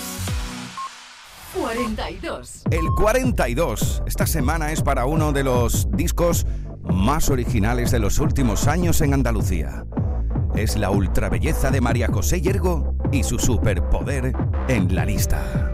42. 1.55 2.62
El 2.70 2.87
42 2.96 4.05
esta 4.07 4.29
semana 4.29 4.70
es 4.70 4.81
para 4.83 5.07
uno 5.07 5.33
de 5.33 5.42
los 5.42 5.88
discos 5.90 6.46
más 6.85 7.31
originales 7.31 7.90
de 7.90 7.98
los 7.98 8.20
últimos 8.20 8.68
años 8.68 9.01
en 9.01 9.12
Andalucía. 9.12 9.85
Es 10.59 10.77
la 10.77 10.90
ultra 10.90 11.29
belleza 11.29 11.71
de 11.71 11.81
María 11.81 12.09
José 12.09 12.40
Yergo 12.40 12.97
y 13.12 13.23
su 13.23 13.38
superpoder 13.38 14.33
en 14.66 14.92
la 14.92 15.05
lista. 15.05 15.67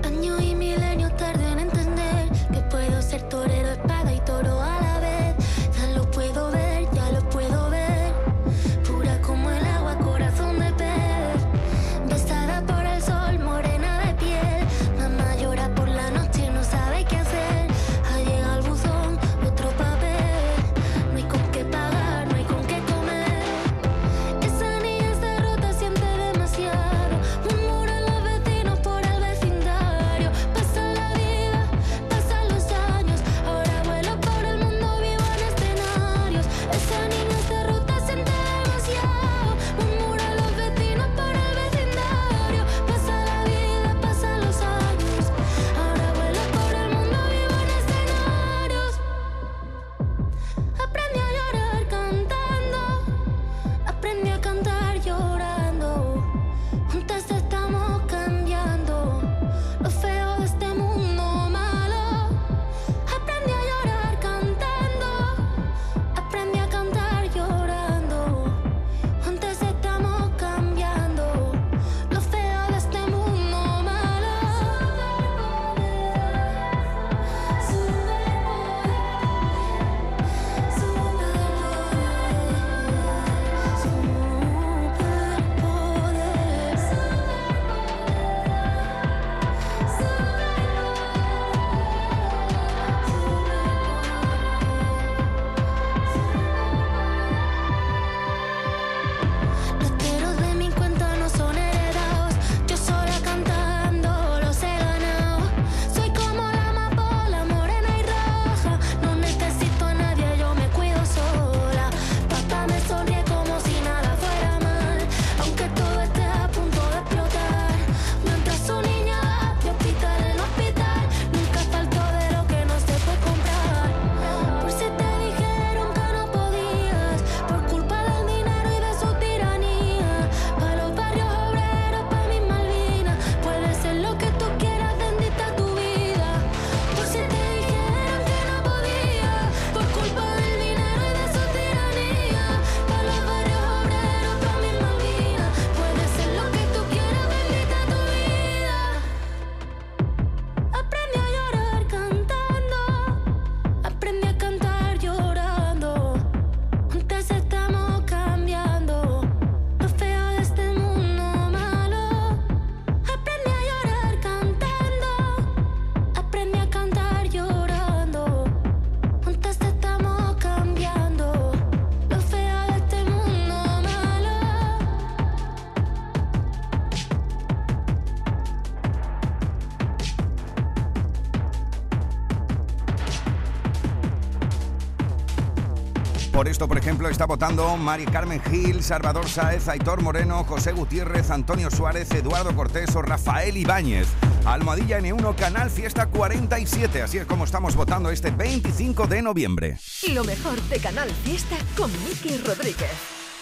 Esto, 186.54 186.68
por 186.68 186.78
ejemplo, 186.78 187.08
está 187.08 187.26
votando 187.26 187.76
Mari 187.76 188.04
Carmen 188.04 188.40
Gil, 188.40 188.80
Salvador 188.80 189.28
Sáez, 189.28 189.66
Aitor 189.66 190.02
Moreno, 190.02 190.44
José 190.44 190.70
Gutiérrez, 190.70 191.32
Antonio 191.32 191.68
Suárez, 191.68 192.08
Eduardo 192.12 192.54
Cortés 192.54 192.94
o 192.94 193.02
Rafael 193.02 193.56
Ibáñez. 193.56 194.06
Almohadilla 194.44 195.00
N1, 195.00 195.34
Canal 195.34 195.68
Fiesta 195.68 196.06
47. 196.06 197.02
Así 197.02 197.18
es 197.18 197.26
como 197.26 197.42
estamos 197.42 197.74
votando 197.74 198.08
este 198.08 198.30
25 198.30 199.08
de 199.08 199.22
noviembre. 199.22 199.78
Lo 200.12 200.22
mejor 200.22 200.62
de 200.62 200.78
Canal 200.78 201.10
Fiesta 201.24 201.56
con 201.76 201.90
Miki 202.04 202.38
Rodríguez. 202.46 202.92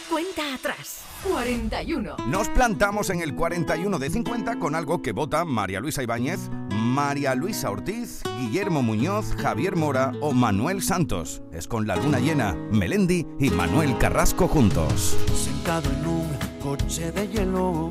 Cuenta 0.08 0.54
atrás. 0.54 1.02
41. 1.22 2.16
Nos 2.26 2.48
plantamos 2.48 3.10
en 3.10 3.20
el 3.20 3.34
41 3.34 3.98
de 3.98 4.10
50 4.10 4.58
con 4.58 4.74
algo 4.74 5.02
que 5.02 5.12
vota 5.12 5.44
María 5.44 5.80
Luisa 5.80 6.02
Ibáñez, 6.02 6.50
María 6.82 7.34
Luisa 7.34 7.70
Ortiz, 7.70 8.22
Guillermo 8.38 8.82
Muñoz, 8.82 9.34
Javier 9.36 9.76
Mora 9.76 10.12
o 10.20 10.32
Manuel 10.32 10.82
Santos. 10.82 11.42
Es 11.52 11.68
con 11.68 11.86
la 11.86 11.96
luna 11.96 12.18
llena, 12.18 12.54
Melendi 12.70 13.26
y 13.38 13.50
Manuel 13.50 13.96
Carrasco 13.98 14.48
juntos. 14.48 15.16
Sentado 15.34 15.88
en 15.90 16.06
un 16.06 16.28
coche 16.60 17.12
de 17.12 17.28
hielo 17.28 17.88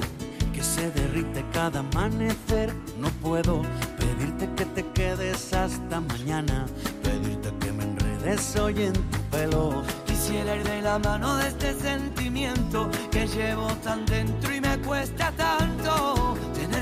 que 0.53 0.61
se 0.61 0.91
derrite 0.91 1.43
cada 1.53 1.79
amanecer, 1.79 2.73
no 2.99 3.09
puedo 3.21 3.61
pedirte 3.97 4.49
que 4.55 4.65
te 4.65 4.85
quedes 4.91 5.53
hasta 5.53 6.01
mañana, 6.01 6.65
pedirte 7.01 7.49
que 7.59 7.71
me 7.71 7.83
enredes 7.85 8.55
hoy 8.57 8.83
en 8.83 8.93
tu 8.93 9.19
pelo. 9.31 9.83
Quisiera 10.05 10.57
ir 10.57 10.63
de 10.63 10.81
la 10.81 10.99
mano 10.99 11.37
de 11.37 11.47
este 11.47 11.73
sentimiento 11.73 12.89
que 13.09 13.25
llevo 13.25 13.67
tan 13.83 14.05
dentro 14.05 14.53
y 14.53 14.61
me 14.61 14.77
cuesta 14.79 15.31
tanto 15.31 16.30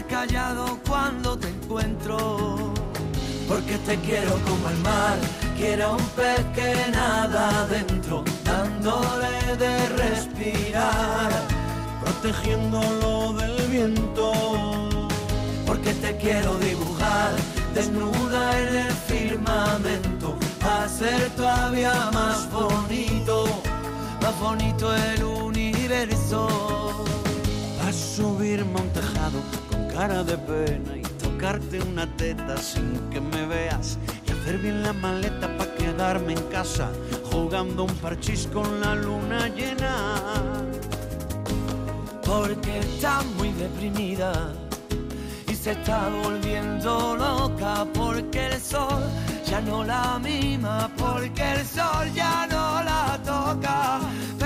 callado 0.10 0.80
cuando 0.88 1.38
te 1.38 1.48
encuentro. 1.48 2.74
Porque 3.48 3.78
te 3.80 3.96
quiero 3.98 4.34
como 4.48 4.70
el 4.70 4.78
mar, 4.80 5.18
quiero 5.58 5.94
un 5.94 6.06
pez 6.10 6.46
que 6.54 6.92
nada 6.92 7.62
adentro, 7.62 8.24
dándole 8.44 9.56
de 9.58 9.90
respirar, 9.90 11.32
protegiéndolo 12.02 13.34
del 13.34 13.68
viento. 13.68 14.32
Porque 15.66 15.94
te 15.94 16.18
quiero 16.18 16.56
dibujar 16.58 17.32
desnuda 17.74 18.60
en 18.60 18.76
el 18.78 18.94
firmamento, 19.10 20.38
hacer 20.62 21.30
todavía 21.32 22.10
más 22.14 22.50
bonito, 22.52 23.46
más 24.22 24.40
bonito 24.40 24.94
el 24.96 25.24
universo. 25.24 26.48
A 27.88 27.92
subirme 27.92 28.80
a 28.80 28.94
tejado 28.94 29.69
cara 30.00 30.24
de 30.24 30.38
pena 30.38 30.96
y 30.96 31.02
tocarte 31.22 31.82
una 31.82 32.08
teta 32.16 32.56
sin 32.56 32.98
que 33.10 33.20
me 33.20 33.46
veas 33.46 33.98
y 34.26 34.32
hacer 34.32 34.58
bien 34.60 34.82
la 34.82 34.94
maleta 34.94 35.46
para 35.58 35.76
quedarme 35.76 36.32
en 36.36 36.44
casa 36.44 36.90
jugando 37.30 37.84
un 37.84 37.94
parchís 37.96 38.48
con 38.54 38.80
la 38.80 38.96
luna 38.96 39.50
llena. 39.50 40.24
Porque 42.24 42.80
está 42.80 43.24
muy 43.36 43.52
deprimida 43.64 44.54
y 45.50 45.54
se 45.54 45.72
está 45.72 46.08
volviendo 46.24 47.18
loca 47.18 47.86
porque 47.94 48.46
el 48.46 48.62
sol 48.62 49.04
ya 49.46 49.60
no 49.60 49.84
la 49.84 50.18
mima, 50.20 50.90
porque 50.98 51.44
el 51.56 51.66
sol 51.66 52.08
ya 52.16 52.48
no 52.48 52.84
la 52.90 53.20
toca. 53.26 54.00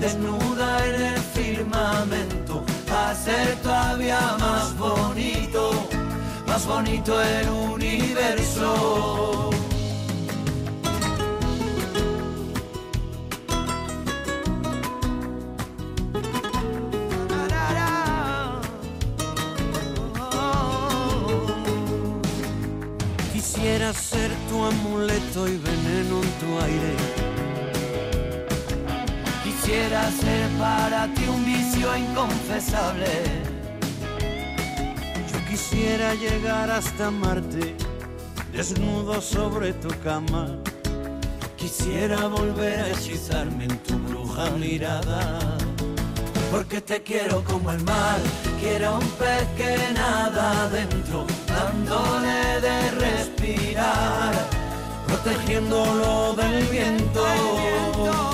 desnuda 0.00 0.86
en 0.86 1.02
el 1.02 1.18
firmamento, 1.18 2.64
hacer 2.90 3.56
todavía 3.62 4.36
más 4.38 4.76
bonito, 4.76 5.70
más 6.46 6.66
bonito 6.66 7.20
el 7.20 7.48
universo. 7.48 9.50
Quisiera 23.32 23.92
ser 23.92 24.30
tu 24.48 24.64
amuleto 24.64 25.48
y 25.48 25.56
veneno 25.56 26.22
en 26.22 26.30
tu 26.40 26.60
aire. 26.60 27.23
Quisiera 29.64 30.10
ser 30.10 30.46
para 30.58 31.06
ti 31.14 31.24
un 31.26 31.42
vicio 31.42 31.96
inconfesable. 31.96 33.06
Yo 35.32 35.38
quisiera 35.48 36.14
llegar 36.14 36.70
hasta 36.70 37.10
Marte, 37.10 37.74
desnudo 38.52 39.22
sobre 39.22 39.72
tu 39.72 39.88
cama. 40.00 40.58
Quisiera 41.56 42.26
volver 42.26 42.78
a 42.78 42.88
hechizarme 42.90 43.64
en 43.64 43.78
tu 43.78 43.98
bruja 44.00 44.50
mirada. 44.50 45.40
Porque 46.50 46.82
te 46.82 47.02
quiero 47.02 47.42
como 47.42 47.72
el 47.72 47.82
mar, 47.84 48.20
quiero 48.60 48.98
un 48.98 49.08
pez 49.12 49.48
que 49.56 49.94
nada 49.94 50.64
adentro, 50.64 51.26
dándole 51.48 52.60
de 52.60 52.90
respirar, 52.90 54.34
protegiéndolo 55.06 56.34
del 56.34 56.66
viento. 56.66 58.33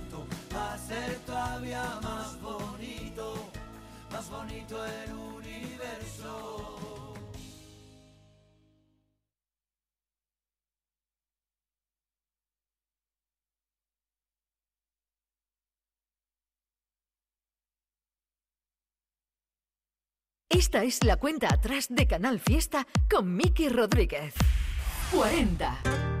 hacer 0.91 1.17
todavía 1.25 1.99
más 2.01 2.41
bonito, 2.41 3.49
más 4.11 4.29
bonito 4.29 4.85
el 4.85 5.13
universo. 5.13 7.13
Esta 20.49 20.83
es 20.83 21.03
la 21.03 21.15
cuenta 21.15 21.53
atrás 21.53 21.87
de 21.89 22.07
Canal 22.07 22.39
Fiesta 22.39 22.85
con 23.09 23.35
Miki 23.35 23.69
Rodríguez. 23.69 24.35
40. 25.11 26.20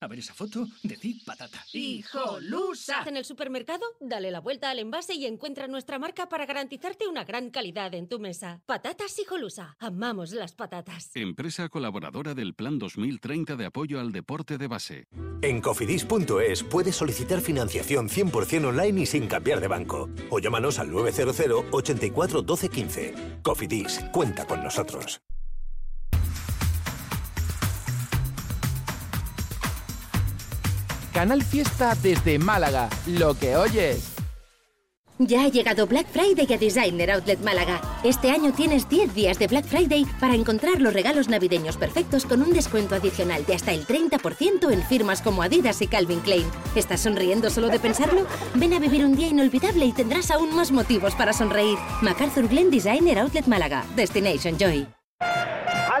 A 0.00 0.08
ver 0.08 0.18
esa 0.18 0.34
foto, 0.34 0.66
decid 0.82 1.22
patata. 1.24 1.64
¡Hijolusa! 1.72 3.02
En 3.06 3.16
el 3.16 3.24
supermercado, 3.24 3.84
dale 3.98 4.30
la 4.30 4.40
vuelta 4.40 4.68
al 4.68 4.78
envase 4.78 5.14
y 5.14 5.24
encuentra 5.24 5.68
nuestra 5.68 5.98
marca 5.98 6.28
para 6.28 6.44
garantizarte 6.44 7.08
una 7.08 7.24
gran 7.24 7.48
calidad 7.48 7.94
en 7.94 8.06
tu 8.06 8.18
mesa. 8.18 8.60
Patatas 8.66 9.18
Hijolusa. 9.18 9.74
Amamos 9.78 10.32
las 10.32 10.54
patatas. 10.54 11.10
Empresa 11.14 11.70
colaboradora 11.70 12.34
del 12.34 12.54
Plan 12.54 12.78
2030 12.78 13.56
de 13.56 13.64
apoyo 13.64 13.98
al 13.98 14.12
deporte 14.12 14.58
de 14.58 14.66
base. 14.66 15.08
En 15.40 15.62
cofidis.es 15.62 16.62
puedes 16.64 16.96
solicitar 16.96 17.40
financiación 17.40 18.10
100% 18.10 18.66
online 18.66 19.00
y 19.00 19.06
sin 19.06 19.26
cambiar 19.28 19.60
de 19.60 19.68
banco. 19.68 20.10
O 20.28 20.40
llámanos 20.40 20.78
al 20.78 20.90
900 20.90 21.64
84 21.70 22.42
12 22.42 22.68
15. 22.68 23.14
Cofidis, 23.42 24.04
cuenta 24.12 24.46
con 24.46 24.62
nosotros. 24.62 25.22
Canal 31.16 31.42
Fiesta 31.42 31.94
desde 32.02 32.38
Málaga. 32.38 32.90
Lo 33.06 33.32
que 33.38 33.56
oyes. 33.56 34.12
Ya 35.18 35.44
ha 35.44 35.48
llegado 35.48 35.86
Black 35.86 36.06
Friday 36.12 36.46
a 36.52 36.58
Designer 36.58 37.10
Outlet 37.10 37.40
Málaga. 37.40 37.80
Este 38.04 38.30
año 38.30 38.52
tienes 38.52 38.86
10 38.86 39.14
días 39.14 39.38
de 39.38 39.46
Black 39.46 39.64
Friday 39.64 40.04
para 40.20 40.34
encontrar 40.34 40.82
los 40.82 40.92
regalos 40.92 41.30
navideños 41.30 41.78
perfectos 41.78 42.26
con 42.26 42.42
un 42.42 42.52
descuento 42.52 42.96
adicional 42.96 43.46
de 43.46 43.54
hasta 43.54 43.72
el 43.72 43.86
30% 43.86 44.70
en 44.70 44.82
firmas 44.82 45.22
como 45.22 45.42
Adidas 45.42 45.80
y 45.80 45.86
Calvin 45.86 46.20
Klein. 46.20 46.44
¿Estás 46.74 47.00
sonriendo 47.00 47.48
solo 47.48 47.70
de 47.70 47.78
pensarlo? 47.78 48.26
Ven 48.54 48.74
a 48.74 48.78
vivir 48.78 49.02
un 49.02 49.16
día 49.16 49.28
inolvidable 49.28 49.86
y 49.86 49.92
tendrás 49.92 50.30
aún 50.30 50.54
más 50.54 50.70
motivos 50.70 51.14
para 51.14 51.32
sonreír. 51.32 51.78
MacArthur 52.02 52.46
Glen 52.46 52.70
Designer 52.70 53.20
Outlet 53.20 53.46
Málaga. 53.46 53.86
Destination 53.96 54.58
Joy. 54.58 54.86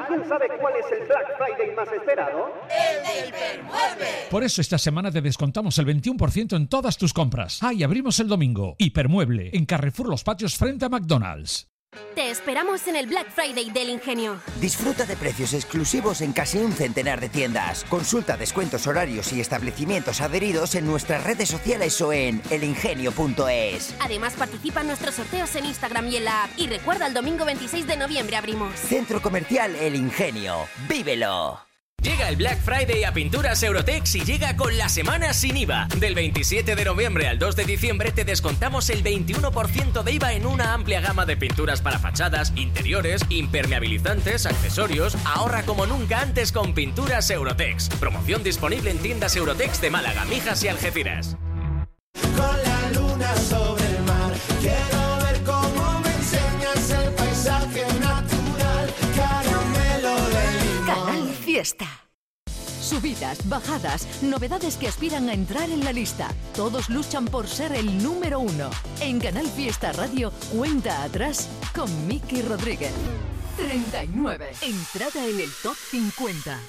¿Alguien 0.08 0.28
sabe 0.28 0.46
cuál 0.60 0.74
es 0.76 0.86
el 0.92 1.06
Black 1.06 1.36
Friday 1.36 1.74
más 1.74 1.88
esperado? 1.92 2.52
El 2.70 3.02
del 3.02 3.32
Permueble. 3.32 4.06
Por 4.30 4.44
eso 4.44 4.60
esta 4.60 4.78
semana 4.78 5.10
te 5.10 5.20
descontamos 5.20 5.78
el 5.78 5.86
21% 5.86 6.56
en 6.56 6.68
todas 6.68 6.96
tus 6.96 7.12
compras. 7.12 7.60
Ah, 7.62 7.72
y 7.72 7.82
abrimos 7.82 8.20
el 8.20 8.28
domingo. 8.28 8.76
Hipermueble, 8.78 9.50
en 9.52 9.66
Carrefour 9.66 10.08
Los 10.08 10.22
Patios 10.22 10.56
frente 10.56 10.84
a 10.84 10.88
McDonald's. 10.88 11.75
Te 12.14 12.30
esperamos 12.30 12.86
en 12.88 12.96
el 12.96 13.06
Black 13.06 13.30
Friday 13.30 13.70
del 13.70 13.90
Ingenio. 13.90 14.40
Disfruta 14.60 15.04
de 15.04 15.16
precios 15.16 15.52
exclusivos 15.52 16.20
en 16.20 16.32
casi 16.32 16.58
un 16.58 16.72
centenar 16.72 17.20
de 17.20 17.28
tiendas. 17.28 17.84
Consulta 17.84 18.36
descuentos 18.36 18.86
horarios 18.86 19.32
y 19.32 19.40
establecimientos 19.40 20.20
adheridos 20.20 20.74
en 20.74 20.86
nuestras 20.86 21.24
redes 21.24 21.48
sociales 21.48 22.00
o 22.00 22.12
en 22.12 22.42
elingenio.es. 22.50 23.94
Además 24.00 24.34
participa 24.34 24.80
en 24.80 24.88
nuestros 24.88 25.14
sorteos 25.16 25.54
en 25.56 25.66
Instagram 25.66 26.08
y 26.08 26.16
en 26.16 26.24
la 26.24 26.44
app. 26.44 26.50
Y 26.56 26.68
recuerda, 26.68 27.06
el 27.06 27.14
domingo 27.14 27.44
26 27.44 27.86
de 27.86 27.96
noviembre 27.96 28.36
abrimos. 28.36 28.74
Centro 28.78 29.20
Comercial 29.20 29.74
El 29.76 29.94
Ingenio. 29.94 30.66
¡Vívelo! 30.88 31.65
Llega 32.02 32.28
el 32.28 32.36
Black 32.36 32.60
Friday 32.60 33.04
a 33.04 33.12
Pinturas 33.12 33.62
Eurotex 33.62 34.14
y 34.14 34.24
llega 34.24 34.56
con 34.56 34.76
la 34.78 34.88
semana 34.88 35.32
sin 35.32 35.56
IVA. 35.56 35.88
Del 35.98 36.14
27 36.14 36.76
de 36.76 36.84
noviembre 36.84 37.26
al 37.26 37.38
2 37.38 37.56
de 37.56 37.64
diciembre 37.64 38.12
te 38.12 38.24
descontamos 38.24 38.90
el 38.90 39.02
21% 39.02 40.02
de 40.02 40.12
IVA 40.12 40.34
en 40.34 40.46
una 40.46 40.72
amplia 40.74 41.00
gama 41.00 41.26
de 41.26 41.36
pinturas 41.36 41.80
para 41.80 41.98
fachadas, 41.98 42.52
interiores, 42.54 43.22
impermeabilizantes, 43.28 44.46
accesorios. 44.46 45.16
Ahorra 45.24 45.64
como 45.64 45.86
nunca 45.86 46.20
antes 46.20 46.52
con 46.52 46.74
Pinturas 46.74 47.30
Eurotex. 47.30 47.88
Promoción 47.98 48.44
disponible 48.44 48.90
en 48.90 48.98
tiendas 48.98 49.34
Eurotex 49.34 49.80
de 49.80 49.90
Málaga, 49.90 50.24
Mijas 50.26 50.62
y 50.62 50.68
Algeciras. 50.68 51.36
Con 52.36 52.62
la 52.62 52.90
luna 52.92 53.34
sobre 53.36 53.84
el 53.84 54.02
mar, 54.04 54.32
quiero 54.60 54.95
Fiesta. 61.56 61.86
Subidas, 62.82 63.48
bajadas, 63.48 64.22
novedades 64.22 64.76
que 64.76 64.88
aspiran 64.88 65.30
a 65.30 65.32
entrar 65.32 65.70
en 65.70 65.82
la 65.82 65.90
lista. 65.90 66.28
Todos 66.54 66.90
luchan 66.90 67.24
por 67.24 67.48
ser 67.48 67.72
el 67.72 68.02
número 68.02 68.40
uno. 68.40 68.68
En 69.00 69.18
Canal 69.18 69.46
Fiesta 69.46 69.90
Radio, 69.92 70.32
cuenta 70.54 71.02
atrás 71.02 71.48
con 71.74 71.88
Miki 72.06 72.42
Rodríguez. 72.42 72.92
39. 73.56 74.50
Entrada 74.60 75.26
en 75.26 75.40
el 75.40 75.50
top 75.62 75.76
50. 75.76 76.60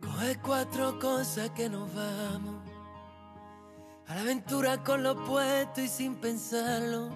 Coge 0.00 0.38
cuatro 0.44 0.96
cosas 1.00 1.50
que 1.50 1.68
nos 1.68 1.92
vamos. 1.92 2.55
La 4.16 4.22
aventura 4.22 4.82
con 4.82 5.02
lo 5.02 5.14
puesto 5.26 5.82
y 5.82 5.88
sin 5.88 6.14
pensarlo. 6.16 7.10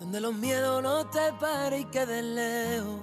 donde 0.00 0.18
los 0.18 0.32
miedos 0.32 0.82
no 0.82 1.04
te 1.10 1.30
paren 1.38 1.82
y 1.82 1.84
queden 1.84 2.36
lejos, 2.36 3.00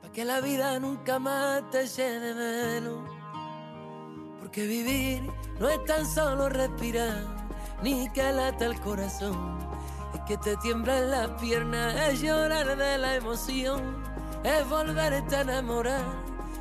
para 0.00 0.12
que 0.12 0.24
la 0.24 0.40
vida 0.40 0.80
nunca 0.80 1.20
más 1.20 1.62
te 1.70 1.86
llene 1.86 2.34
menos. 2.34 3.08
Porque 4.40 4.66
vivir 4.66 5.22
no 5.60 5.68
es 5.68 5.84
tan 5.84 6.04
solo 6.06 6.48
respirar, 6.48 7.24
ni 7.84 8.10
que 8.10 8.32
lata 8.32 8.66
el 8.66 8.80
corazón, 8.80 9.60
es 10.14 10.20
que 10.22 10.36
te 10.38 10.56
tiemblan 10.56 11.08
las 11.08 11.28
piernas, 11.40 11.94
es 12.08 12.20
llorar 12.20 12.76
de 12.76 12.98
la 12.98 13.14
emoción, 13.14 14.02
es 14.42 14.68
volverte 14.68 15.36
a 15.36 15.42
enamorar, 15.42 16.02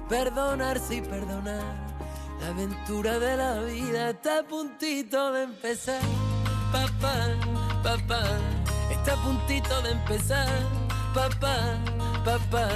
perdonarse 0.07 0.97
y 0.97 1.01
perdonar. 1.01 1.90
La 2.41 2.47
aventura 2.47 3.19
de 3.19 3.37
la 3.37 3.61
vida 3.61 4.09
está 4.09 4.39
a 4.39 4.43
puntito 4.43 5.31
de 5.31 5.43
empezar, 5.43 6.01
papá, 6.71 7.15
papá, 7.83 8.23
está 8.89 9.13
a 9.13 9.23
puntito 9.23 9.81
de 9.83 9.91
empezar, 9.91 10.49
papá, 11.13 11.77
papá. 12.25 12.67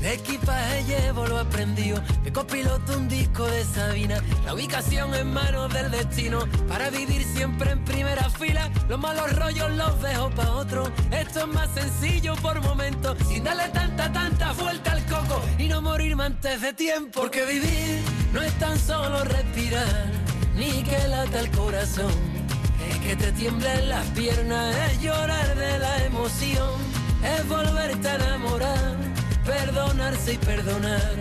De 0.00 0.14
equipaje 0.14 0.84
llevo 0.84 1.26
lo 1.26 1.38
aprendido, 1.38 2.00
de 2.22 2.32
copiloto 2.32 2.96
un 2.96 3.08
disco 3.08 3.44
de 3.46 3.64
Sabina, 3.64 4.22
la 4.44 4.54
ubicación 4.54 5.14
en 5.14 5.32
manos 5.32 5.72
del 5.72 5.90
destino, 5.90 6.40
para 6.68 6.90
vivir 6.90 7.22
siempre 7.24 7.72
en 7.72 7.84
primera 7.84 8.30
fila, 8.30 8.70
los 8.88 8.98
malos 8.98 9.30
rollos 9.36 9.70
los 9.72 10.00
dejo 10.00 10.30
pa' 10.30 10.52
otro, 10.52 10.90
esto 11.10 11.40
es 11.40 11.46
más 11.48 11.68
sencillo 11.74 12.34
por 12.36 12.60
momentos, 12.60 13.16
sin 13.26 13.44
darle 13.44 13.68
tanta, 13.70 14.12
tanta 14.12 14.52
vuelta 14.52 14.92
al 14.92 15.05
y 15.58 15.68
no 15.68 15.82
morirme 15.82 16.24
antes 16.24 16.60
de 16.60 16.72
tiempo, 16.72 17.20
porque 17.20 17.44
vivir 17.44 18.00
no 18.32 18.42
es 18.42 18.52
tan 18.58 18.78
solo 18.78 19.24
respirar, 19.24 20.10
ni 20.56 20.82
que 20.82 21.08
lata 21.08 21.40
el 21.40 21.50
corazón, 21.50 22.12
es 22.90 22.98
que 22.98 23.16
te 23.16 23.32
tiemblen 23.32 23.88
las 23.88 24.06
piernas, 24.08 24.76
es 24.90 25.00
llorar 25.00 25.54
de 25.54 25.78
la 25.78 26.04
emoción, 26.04 26.70
es 27.22 27.48
volverte 27.48 28.08
a 28.08 28.14
enamorar 28.16 29.06
perdonarse 29.46 30.34
y 30.34 30.38
perdonar. 30.38 31.14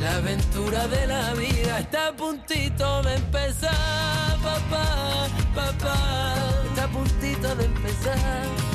La 0.00 0.16
aventura 0.16 0.86
de 0.88 1.06
la 1.06 1.32
vida 1.34 1.78
está 1.80 2.08
a 2.08 2.12
puntito 2.16 3.02
de 3.02 3.14
empezar, 3.14 4.36
papá, 4.42 5.28
papá, 5.54 6.34
está 6.68 6.84
a 6.84 6.88
puntito 6.88 7.54
de 7.54 7.64
empezar. 7.64 8.65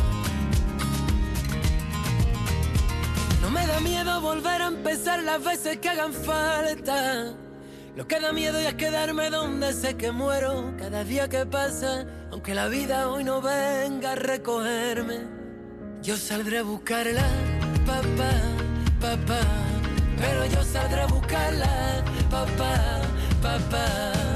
Me 3.52 3.68
da 3.68 3.80
miedo 3.80 4.22
volver 4.22 4.62
a 4.62 4.68
empezar 4.68 5.22
las 5.24 5.43
veces 5.43 5.78
que 5.78 5.89
hagan 5.89 6.14
falta. 6.14 7.34
Lo 7.95 8.08
que 8.08 8.20
da 8.20 8.32
miedo 8.32 8.58
es 8.58 8.74
quedarme 8.76 9.30
donde 9.30 9.74
sé 9.74 9.95
que 9.97 10.12
muero 10.12 10.74
cada 10.78 11.04
día 11.04 11.28
que 11.28 11.45
pasa, 11.45 12.06
aunque 12.32 12.56
la 12.56 12.68
vida 12.68 13.10
hoy 13.10 13.24
no 13.24 13.41
venga 13.41 14.14
a 14.14 14.16
recogerme. 14.16 15.20
Yo 16.02 16.16
saldré 16.18 16.60
a 16.60 16.64
buscarla, 16.64 17.28
papá 17.86 18.32
papá. 19.02 19.41
Pero 20.18 20.45
yo 20.45 20.64
saldré 20.64 21.02
a 21.02 21.08
buscarla, 21.08 22.04
papá, 22.30 23.02
papá. 23.41 24.30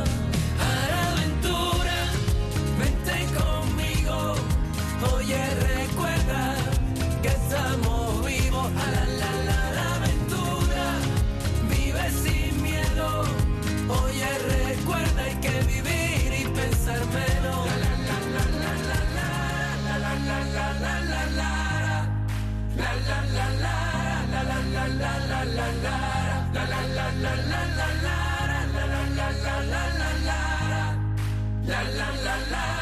La 31.67 31.81
la 32.23 32.35
la 32.51 32.74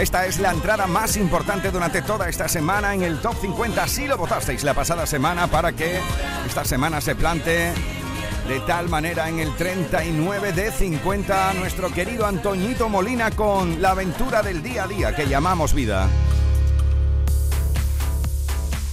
Esta 0.00 0.24
es 0.24 0.38
la 0.38 0.50
entrada 0.50 0.86
más 0.86 1.18
importante 1.18 1.70
durante 1.70 2.00
toda 2.00 2.26
esta 2.26 2.48
semana 2.48 2.94
en 2.94 3.02
el 3.02 3.20
Top 3.20 3.34
50. 3.38 3.86
Si 3.86 4.06
lo 4.06 4.16
votasteis 4.16 4.64
la 4.64 4.72
pasada 4.72 5.06
semana 5.06 5.46
para 5.46 5.74
que 5.74 6.00
esta 6.46 6.64
semana 6.64 7.02
se 7.02 7.14
plante 7.14 7.70
de 8.48 8.60
tal 8.66 8.88
manera 8.88 9.28
en 9.28 9.40
el 9.40 9.54
39 9.56 10.54
de 10.54 10.72
50 10.72 11.52
nuestro 11.52 11.92
querido 11.92 12.24
Antoñito 12.24 12.88
Molina 12.88 13.30
con 13.30 13.82
la 13.82 13.90
aventura 13.90 14.42
del 14.42 14.62
día 14.62 14.84
a 14.84 14.88
día 14.88 15.14
que 15.14 15.28
llamamos 15.28 15.74
vida. 15.74 16.08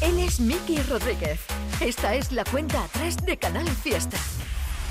Él 0.01 0.19
es 0.19 0.41
Miki 0.41 0.81
Rodríguez. 0.81 1.39
Esta 1.79 2.15
es 2.15 2.33
la 2.33 2.43
cuenta 2.43 2.83
atrás 2.83 3.15
de 3.25 3.37
Canal 3.37 3.69
Fiesta. 3.69 4.17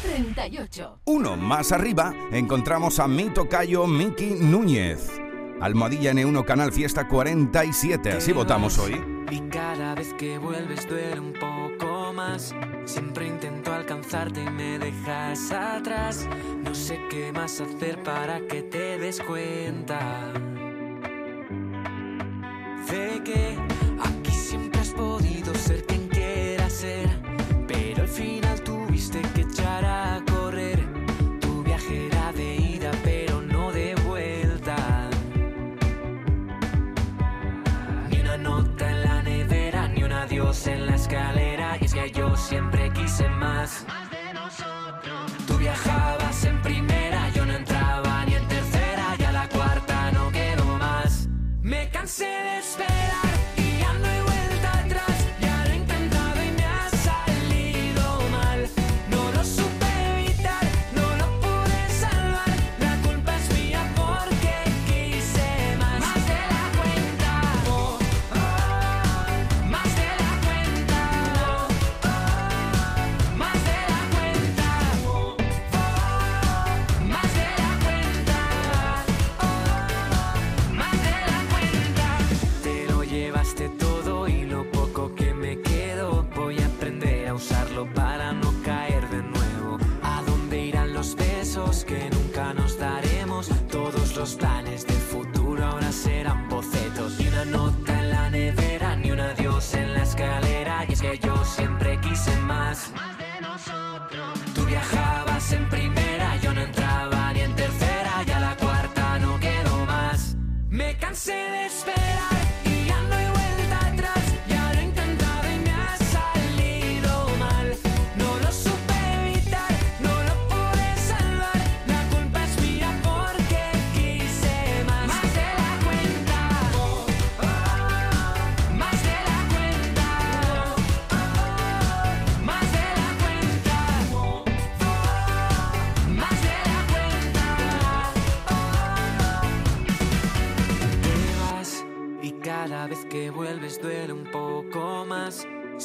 38. 0.03 1.01
Uno 1.05 1.37
más 1.37 1.73
arriba 1.73 2.15
encontramos 2.33 3.01
a 3.01 3.07
mi 3.07 3.29
tocayo 3.29 3.87
Miki 3.87 4.31
Núñez. 4.41 5.26
Almohadilla 5.61 6.13
N1 6.13 6.45
Canal 6.45 6.73
Fiesta 6.73 7.09
47. 7.09 8.13
Así 8.13 8.33
votamos 8.33 8.79
hoy. 8.79 9.01
Y 9.31 9.41
cada 9.49 9.95
vez 9.95 10.15
que 10.15 10.39
vuelves 10.39 10.89
duele 10.89 11.19
un 11.19 11.33
poco 11.33 12.13
más. 12.13 12.55
Siempre 12.85 13.27
intento 13.27 13.73
alcanzarte 13.73 14.43
y 14.43 14.51
me 14.51 14.79
dejas 14.79 15.51
atrás. 15.53 16.29
No 16.63 16.75
sé 16.75 17.01
qué 17.11 17.33
más 17.33 17.61
hacer 17.61 18.03
para 18.03 18.41
que 18.47 18.63
te 18.63 18.99
des 18.99 19.21
cuenta. 19.21 20.33
my 43.39 43.67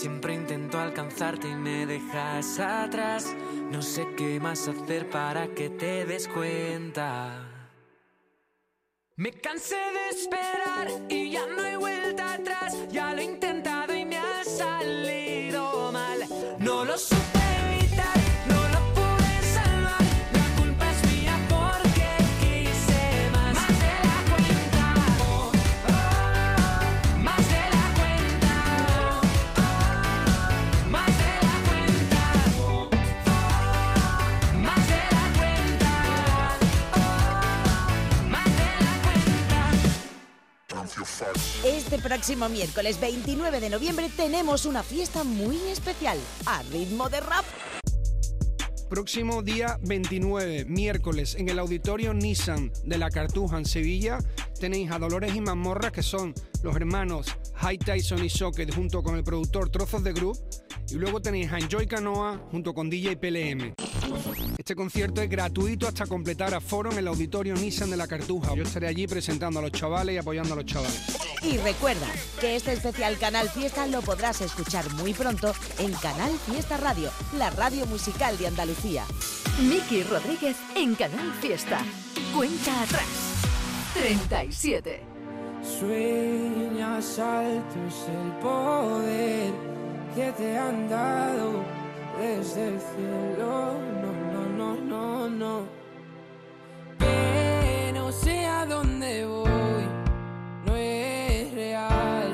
Siempre 0.01 0.33
intento 0.33 0.79
alcanzarte 0.79 1.47
y 1.47 1.53
me 1.53 1.85
dejas 1.85 2.59
atrás. 2.59 3.35
No 3.69 3.83
sé 3.83 4.07
qué 4.17 4.39
más 4.39 4.67
hacer 4.67 5.07
para 5.11 5.49
que 5.49 5.69
te 5.69 6.05
des 6.05 6.27
cuenta. 6.27 7.47
Me 9.15 9.31
cansé 9.31 9.75
de 9.75 10.09
esperar 10.09 10.87
y 11.07 11.29
ya 11.29 11.45
no 11.45 11.61
hay 11.61 11.75
vuelta 11.75 12.33
atrás. 12.33 12.75
Ya 12.89 13.13
lo 13.13 13.21
he 13.21 13.25
intentado 13.25 13.95
y 13.95 14.03
me 14.03 14.17
ha 14.17 14.43
salido 14.43 15.91
mal. 15.91 16.27
No 16.57 16.83
lo 16.83 16.97
supe 16.97 17.30
Este 41.63 41.99
próximo 41.99 42.49
miércoles 42.49 42.99
29 42.99 43.59
de 43.59 43.69
noviembre 43.69 44.09
tenemos 44.17 44.65
una 44.65 44.81
fiesta 44.81 45.23
muy 45.23 45.57
especial, 45.71 46.17
a 46.47 46.63
ritmo 46.63 47.07
de 47.07 47.19
rap. 47.19 47.45
Próximo 48.89 49.43
día 49.43 49.77
29, 49.83 50.65
miércoles, 50.65 51.35
en 51.35 51.49
el 51.49 51.59
auditorio 51.59 52.15
Nissan 52.15 52.71
de 52.83 52.97
la 52.97 53.11
Cartuja 53.11 53.59
en 53.59 53.65
Sevilla, 53.65 54.17
tenéis 54.61 54.91
a 54.91 54.99
Dolores 54.99 55.35
y 55.35 55.41
Mazmorra, 55.41 55.91
que 55.91 56.03
son 56.03 56.35
los 56.61 56.75
hermanos 56.75 57.35
High 57.55 57.79
Tyson 57.79 58.23
y 58.23 58.29
Socket, 58.29 58.71
junto 58.73 59.01
con 59.01 59.15
el 59.15 59.23
productor 59.23 59.69
Trozos 59.69 60.03
de 60.03 60.13
Group. 60.13 60.37
Y 60.91 60.95
luego 60.95 61.19
tenéis 61.19 61.51
a 61.51 61.57
Enjoy 61.57 61.87
Canoa, 61.87 62.39
junto 62.51 62.71
con 62.75 62.87
DJ 62.87 63.17
PLM. 63.17 63.73
Este 64.59 64.75
concierto 64.75 65.19
es 65.19 65.29
gratuito 65.29 65.87
hasta 65.87 66.05
completar 66.05 66.53
aforo 66.53 66.91
en 66.91 66.99
el 66.99 67.07
auditorio 67.07 67.55
Nissan 67.55 67.89
de 67.89 67.97
la 67.97 68.05
Cartuja. 68.07 68.53
Yo 68.53 68.61
estaré 68.61 68.87
allí 68.87 69.07
presentando 69.07 69.57
a 69.57 69.63
los 69.63 69.71
chavales 69.71 70.13
y 70.13 70.19
apoyando 70.19 70.53
a 70.53 70.57
los 70.57 70.65
chavales. 70.67 71.01
Y 71.41 71.57
recuerda 71.57 72.07
que 72.39 72.55
este 72.55 72.73
especial 72.73 73.17
Canal 73.17 73.49
Fiesta 73.49 73.87
lo 73.87 74.03
podrás 74.03 74.41
escuchar 74.41 74.87
muy 74.93 75.15
pronto 75.15 75.55
en 75.79 75.91
Canal 75.93 76.31
Fiesta 76.45 76.77
Radio, 76.77 77.09
la 77.35 77.49
radio 77.49 77.87
musical 77.87 78.37
de 78.37 78.45
Andalucía. 78.45 79.05
Miki 79.59 80.03
Rodríguez 80.03 80.55
en 80.75 80.93
Canal 80.93 81.33
Fiesta. 81.41 81.83
Cuenta 82.35 82.83
atrás. 82.83 83.30
37. 83.93 85.01
Sueñas 85.61 87.19
alto 87.19 87.75
es 87.87 88.07
el 88.07 88.31
poder 88.41 89.53
que 90.15 90.31
te 90.31 90.57
han 90.57 90.89
dado 90.89 91.63
desde 92.19 92.67
el 92.69 92.79
cielo. 92.79 93.73
No, 94.01 94.11
no, 94.33 94.45
no, 94.57 94.75
no, 94.75 95.29
no. 95.29 95.81
No 98.11 98.17
sé 98.17 98.45
a 98.45 98.65
dónde 98.65 99.25
voy, 99.25 99.85
no 100.65 100.75
es 100.75 101.53
real. 101.53 102.33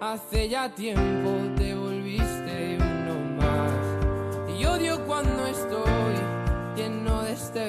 Hace 0.00 0.48
ya 0.48 0.74
tiempo 0.74 1.30
te 1.56 1.74
volviste 1.74 2.78
uno 2.80 3.14
más. 3.36 4.58
Y 4.58 4.64
odio 4.64 5.04
cuando 5.04 5.46
estoy 5.46 6.14
lleno 6.74 7.22
de 7.22 7.32
este 7.32 7.68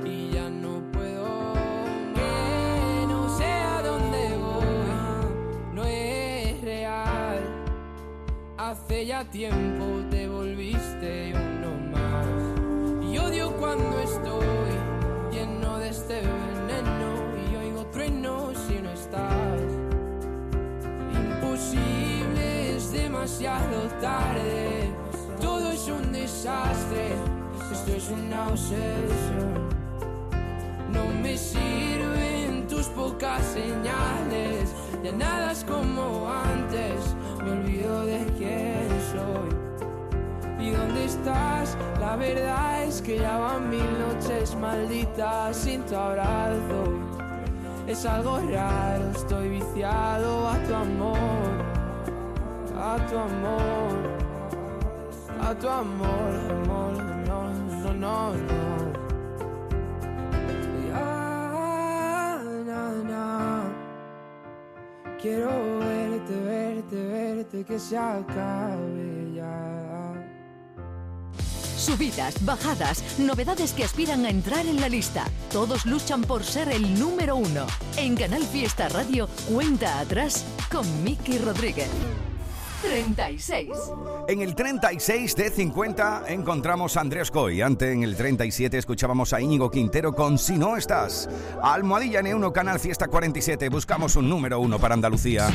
Hace 8.71 9.05
ya 9.05 9.25
tiempo 9.25 9.83
te 10.09 10.29
volviste 10.29 11.33
uno 11.35 11.91
más. 11.91 12.25
Y 13.05 13.17
odio 13.17 13.51
cuando 13.57 13.99
estoy 13.99 14.45
lleno 15.29 15.77
de 15.77 15.89
este 15.89 16.21
veneno 16.21 17.51
y 17.51 17.55
oigo 17.57 17.85
truenos 17.87 18.57
si 18.69 18.75
no 18.75 18.89
estás. 18.91 19.61
Imposible, 21.13 22.77
es 22.77 22.93
demasiado 22.93 23.89
tarde. 23.99 24.89
Todo 25.41 25.69
es 25.73 25.89
un 25.89 26.13
desastre. 26.13 27.09
Esto 27.73 27.91
es 27.91 28.09
una 28.09 28.47
obsesión. 28.47 29.67
No 30.93 31.05
me 31.21 31.35
sirven 31.35 32.67
tus 32.69 32.87
pocas 32.87 33.43
señales. 33.47 34.73
Ya 35.03 35.11
nada 35.11 35.51
es 35.51 35.65
como 35.65 36.29
antes. 36.29 37.17
Me 37.43 37.51
olvido 37.51 38.05
de 38.05 38.25
quién 38.37 38.87
soy. 39.11 39.49
¿Y 40.59 40.69
dónde 40.69 41.05
estás? 41.05 41.75
La 41.99 42.15
verdad 42.15 42.83
es 42.83 43.01
que 43.01 43.17
ya 43.17 43.37
van 43.37 43.69
mil 43.69 43.99
noches 43.99 44.55
malditas 44.55 45.57
sin 45.57 45.81
tu 45.85 45.95
abrazo. 45.95 46.83
Es 47.87 48.05
algo 48.05 48.39
raro, 48.51 49.09
estoy 49.09 49.49
viciado 49.49 50.47
a 50.47 50.57
tu 50.63 50.73
amor, 50.75 51.51
a 52.77 52.97
tu 53.07 53.17
amor, 53.17 53.91
a 55.41 55.53
tu 55.55 55.67
amor, 55.67 56.31
amor, 56.51 57.03
no, 57.27 57.49
no, 57.49 57.93
no, 57.93 58.33
no. 58.33 58.91
Ya, 60.89 62.41
na, 62.65 62.91
na. 63.09 63.63
Quiero 65.19 65.49
verte, 66.21 66.39
verte, 66.43 67.07
verte, 67.07 67.63
que 67.63 67.79
se 67.79 67.97
acabe 67.97 69.33
ya. 69.35 70.13
Subidas, 71.77 72.45
bajadas, 72.45 73.17
novedades 73.17 73.73
que 73.73 73.83
aspiran 73.83 74.25
a 74.25 74.29
entrar 74.29 74.65
en 74.67 74.79
la 74.79 74.87
lista. 74.87 75.25
Todos 75.51 75.85
luchan 75.85 76.21
por 76.21 76.43
ser 76.43 76.69
el 76.69 76.99
número 76.99 77.35
uno. 77.35 77.65
En 77.97 78.15
Canal 78.15 78.43
Fiesta 78.43 78.87
Radio, 78.89 79.27
cuenta 79.51 79.99
atrás 79.99 80.45
con 80.71 80.85
Miki 81.03 81.39
Rodríguez. 81.39 81.89
36. 82.81 83.69
En 84.27 84.41
el 84.41 84.55
36 84.55 85.35
de 85.35 85.49
50 85.49 86.23
encontramos 86.27 86.97
a 86.97 87.01
Andrés 87.01 87.31
Coy. 87.31 87.61
Antes, 87.61 87.93
en 87.93 88.03
el 88.03 88.15
37, 88.15 88.77
escuchábamos 88.77 89.33
a 89.33 89.41
Íñigo 89.41 89.69
Quintero 89.69 90.13
con 90.13 90.37
Si 90.37 90.57
no 90.57 90.77
estás. 90.77 91.29
Almohadilla 91.61 92.21
N1 92.21 92.51
Canal 92.51 92.79
Fiesta 92.79 93.07
47. 93.07 93.69
Buscamos 93.69 94.15
un 94.15 94.29
número 94.29 94.59
uno 94.59 94.79
para 94.79 94.93
Andalucía. 94.93 95.49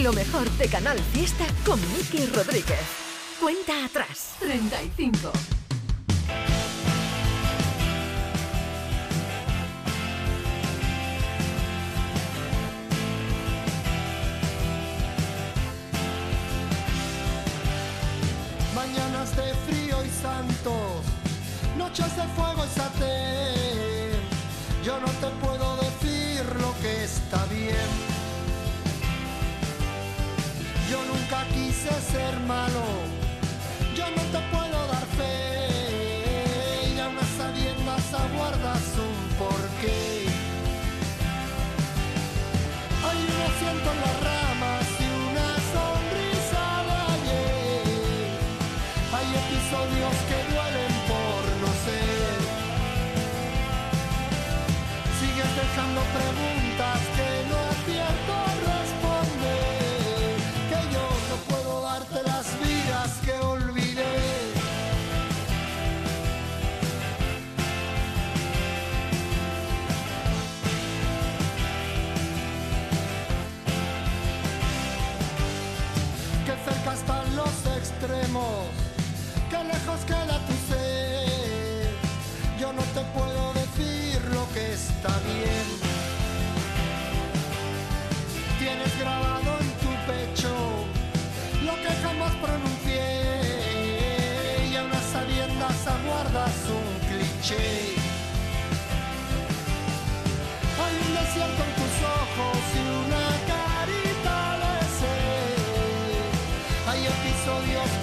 Lo 0.00 0.12
mejor 0.12 0.50
de 0.52 0.68
Canal 0.68 0.98
Fiesta 1.12 1.44
con 1.66 1.78
Miki 1.92 2.24
Rodríguez. 2.26 2.80
Cuenta 3.38 3.84
atrás. 3.84 4.36
35. 4.40 5.51
Ser 32.12 32.38
malo, 32.40 32.81
extremos, 78.02 78.66
que 79.48 79.58
lejos 79.64 80.00
queda 80.06 80.38
tu 80.46 80.54
ser. 80.68 81.86
Yo 82.58 82.72
no 82.72 82.82
te 82.94 83.00
puedo 83.16 83.52
decir 83.54 84.20
lo 84.34 84.44
que 84.52 84.72
está 84.72 85.12
bien. 85.20 85.66
Tienes 88.58 88.98
grabado 88.98 89.58
en 89.60 89.70
tu 89.82 89.90
pecho 90.10 90.52
lo 91.64 91.74
que 91.82 91.92
jamás 92.02 92.32
pronuncié 92.42 93.06
y 94.70 94.76
a 94.76 94.84
unas 94.84 95.04
sabiendas 95.12 95.86
aguardas 95.86 96.54
un 96.80 96.88
cliché. 97.08 97.94
Hay 100.82 100.94
un 101.06 101.14
desierto 101.20 101.60
en 101.66 101.72
tus 101.80 101.94
ojos 102.18 102.58
y 102.74 102.82
una 103.06 103.21
episodios 107.42 107.90
oh 107.90 108.01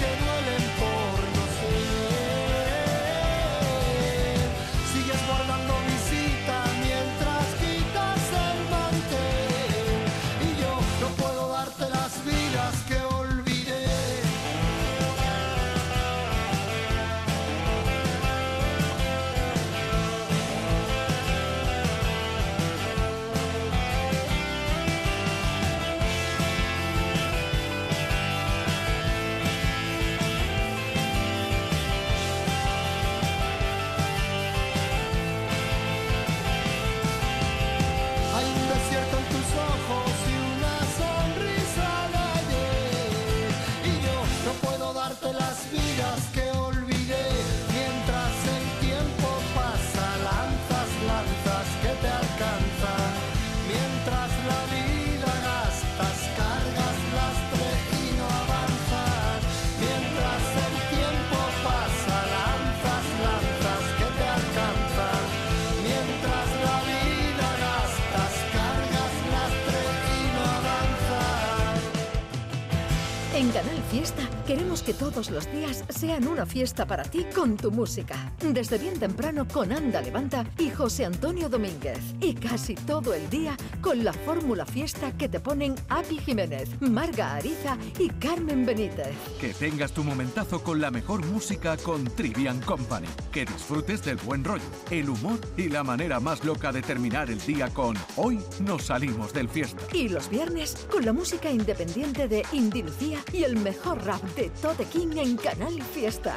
que 74.90 74.94
todos 74.96 75.30
los 75.30 75.46
días 75.52 75.84
sean 75.90 76.28
una 76.28 76.48
fiesta 76.48 76.88
para 76.88 77.04
ti 77.04 77.24
con 77.36 77.56
tu 77.58 77.70
música. 77.70 78.28
Desde 78.54 78.80
bien 78.80 78.97
temprano 78.97 79.47
con 79.47 79.72
Anda 79.72 80.02
Levanta 80.02 80.43
y 80.58 80.72
José 80.72 81.06
Antonio 81.06 81.50
Domínguez. 81.50 82.00
Y 82.20 82.34
casi 82.34 82.74
todo 82.74 83.14
el 83.14 83.30
día 83.30 83.56
con 83.80 84.04
la 84.04 84.12
fórmula 84.12 84.66
fiesta 84.66 85.12
que 85.16 85.30
te 85.30 85.39
ponen 85.39 85.76
Api 85.88 86.18
Jiménez, 86.18 86.70
Marga 86.82 87.36
Ariza 87.36 87.78
y 88.00 88.10
Carmen 88.10 88.66
Benítez. 88.66 89.14
Que 89.39 89.54
tengas 89.54 89.91
tu 89.91 90.04
momentazo 90.04 90.64
con 90.64 90.82
la 90.82 90.89
mejor 90.89 91.24
música 91.28 91.78
con 91.78 92.06
Trivian 92.06 92.60
Company. 92.62 93.08
Que 93.32 93.45
disfrutes 93.45 94.04
del 94.04 94.18
buen 94.18 94.43
rollo, 94.43 94.64
el 94.89 95.10
humor 95.10 95.39
y 95.56 95.70
la 95.70 95.84
manera 95.84 96.20
más 96.20 96.43
loca 96.43 96.72
de 96.72 96.82
terminar 96.82 97.30
el 97.30 97.39
día 97.41 97.70
con 97.70 97.95
Hoy 98.16 98.39
nos 98.62 98.86
salimos 98.86 99.32
del 99.32 99.47
fiesta. 99.47 99.84
Y 99.93 100.10
los 100.10 100.28
viernes 100.28 100.88
con 100.91 101.06
la 101.06 101.14
música 101.14 101.52
independiente 101.52 102.28
de 102.28 102.43
Indy 102.52 102.82
Lucía 102.82 103.20
y 103.32 103.43
el 103.43 103.58
mejor 103.58 104.04
rap 104.04 104.24
de 104.36 104.50
Tote 104.50 104.86
King 104.86 105.18
en 105.18 105.38
Canal 105.38 105.80
Fiesta. 105.93 106.36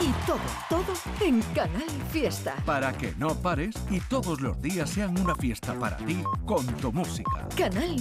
Y 0.00 0.10
todo, 0.26 0.40
todo 0.70 0.94
en 1.20 1.49
Canal 1.54 1.88
Fiesta. 2.12 2.54
Para 2.64 2.92
que 2.92 3.12
no 3.18 3.34
pares 3.34 3.74
y 3.90 4.00
todos 4.00 4.40
los 4.40 4.60
días 4.62 4.88
sean 4.90 5.18
una 5.18 5.34
fiesta 5.34 5.74
para 5.74 5.96
ti 5.96 6.22
con 6.46 6.64
tu 6.76 6.92
música. 6.92 7.48
Canal 7.56 8.00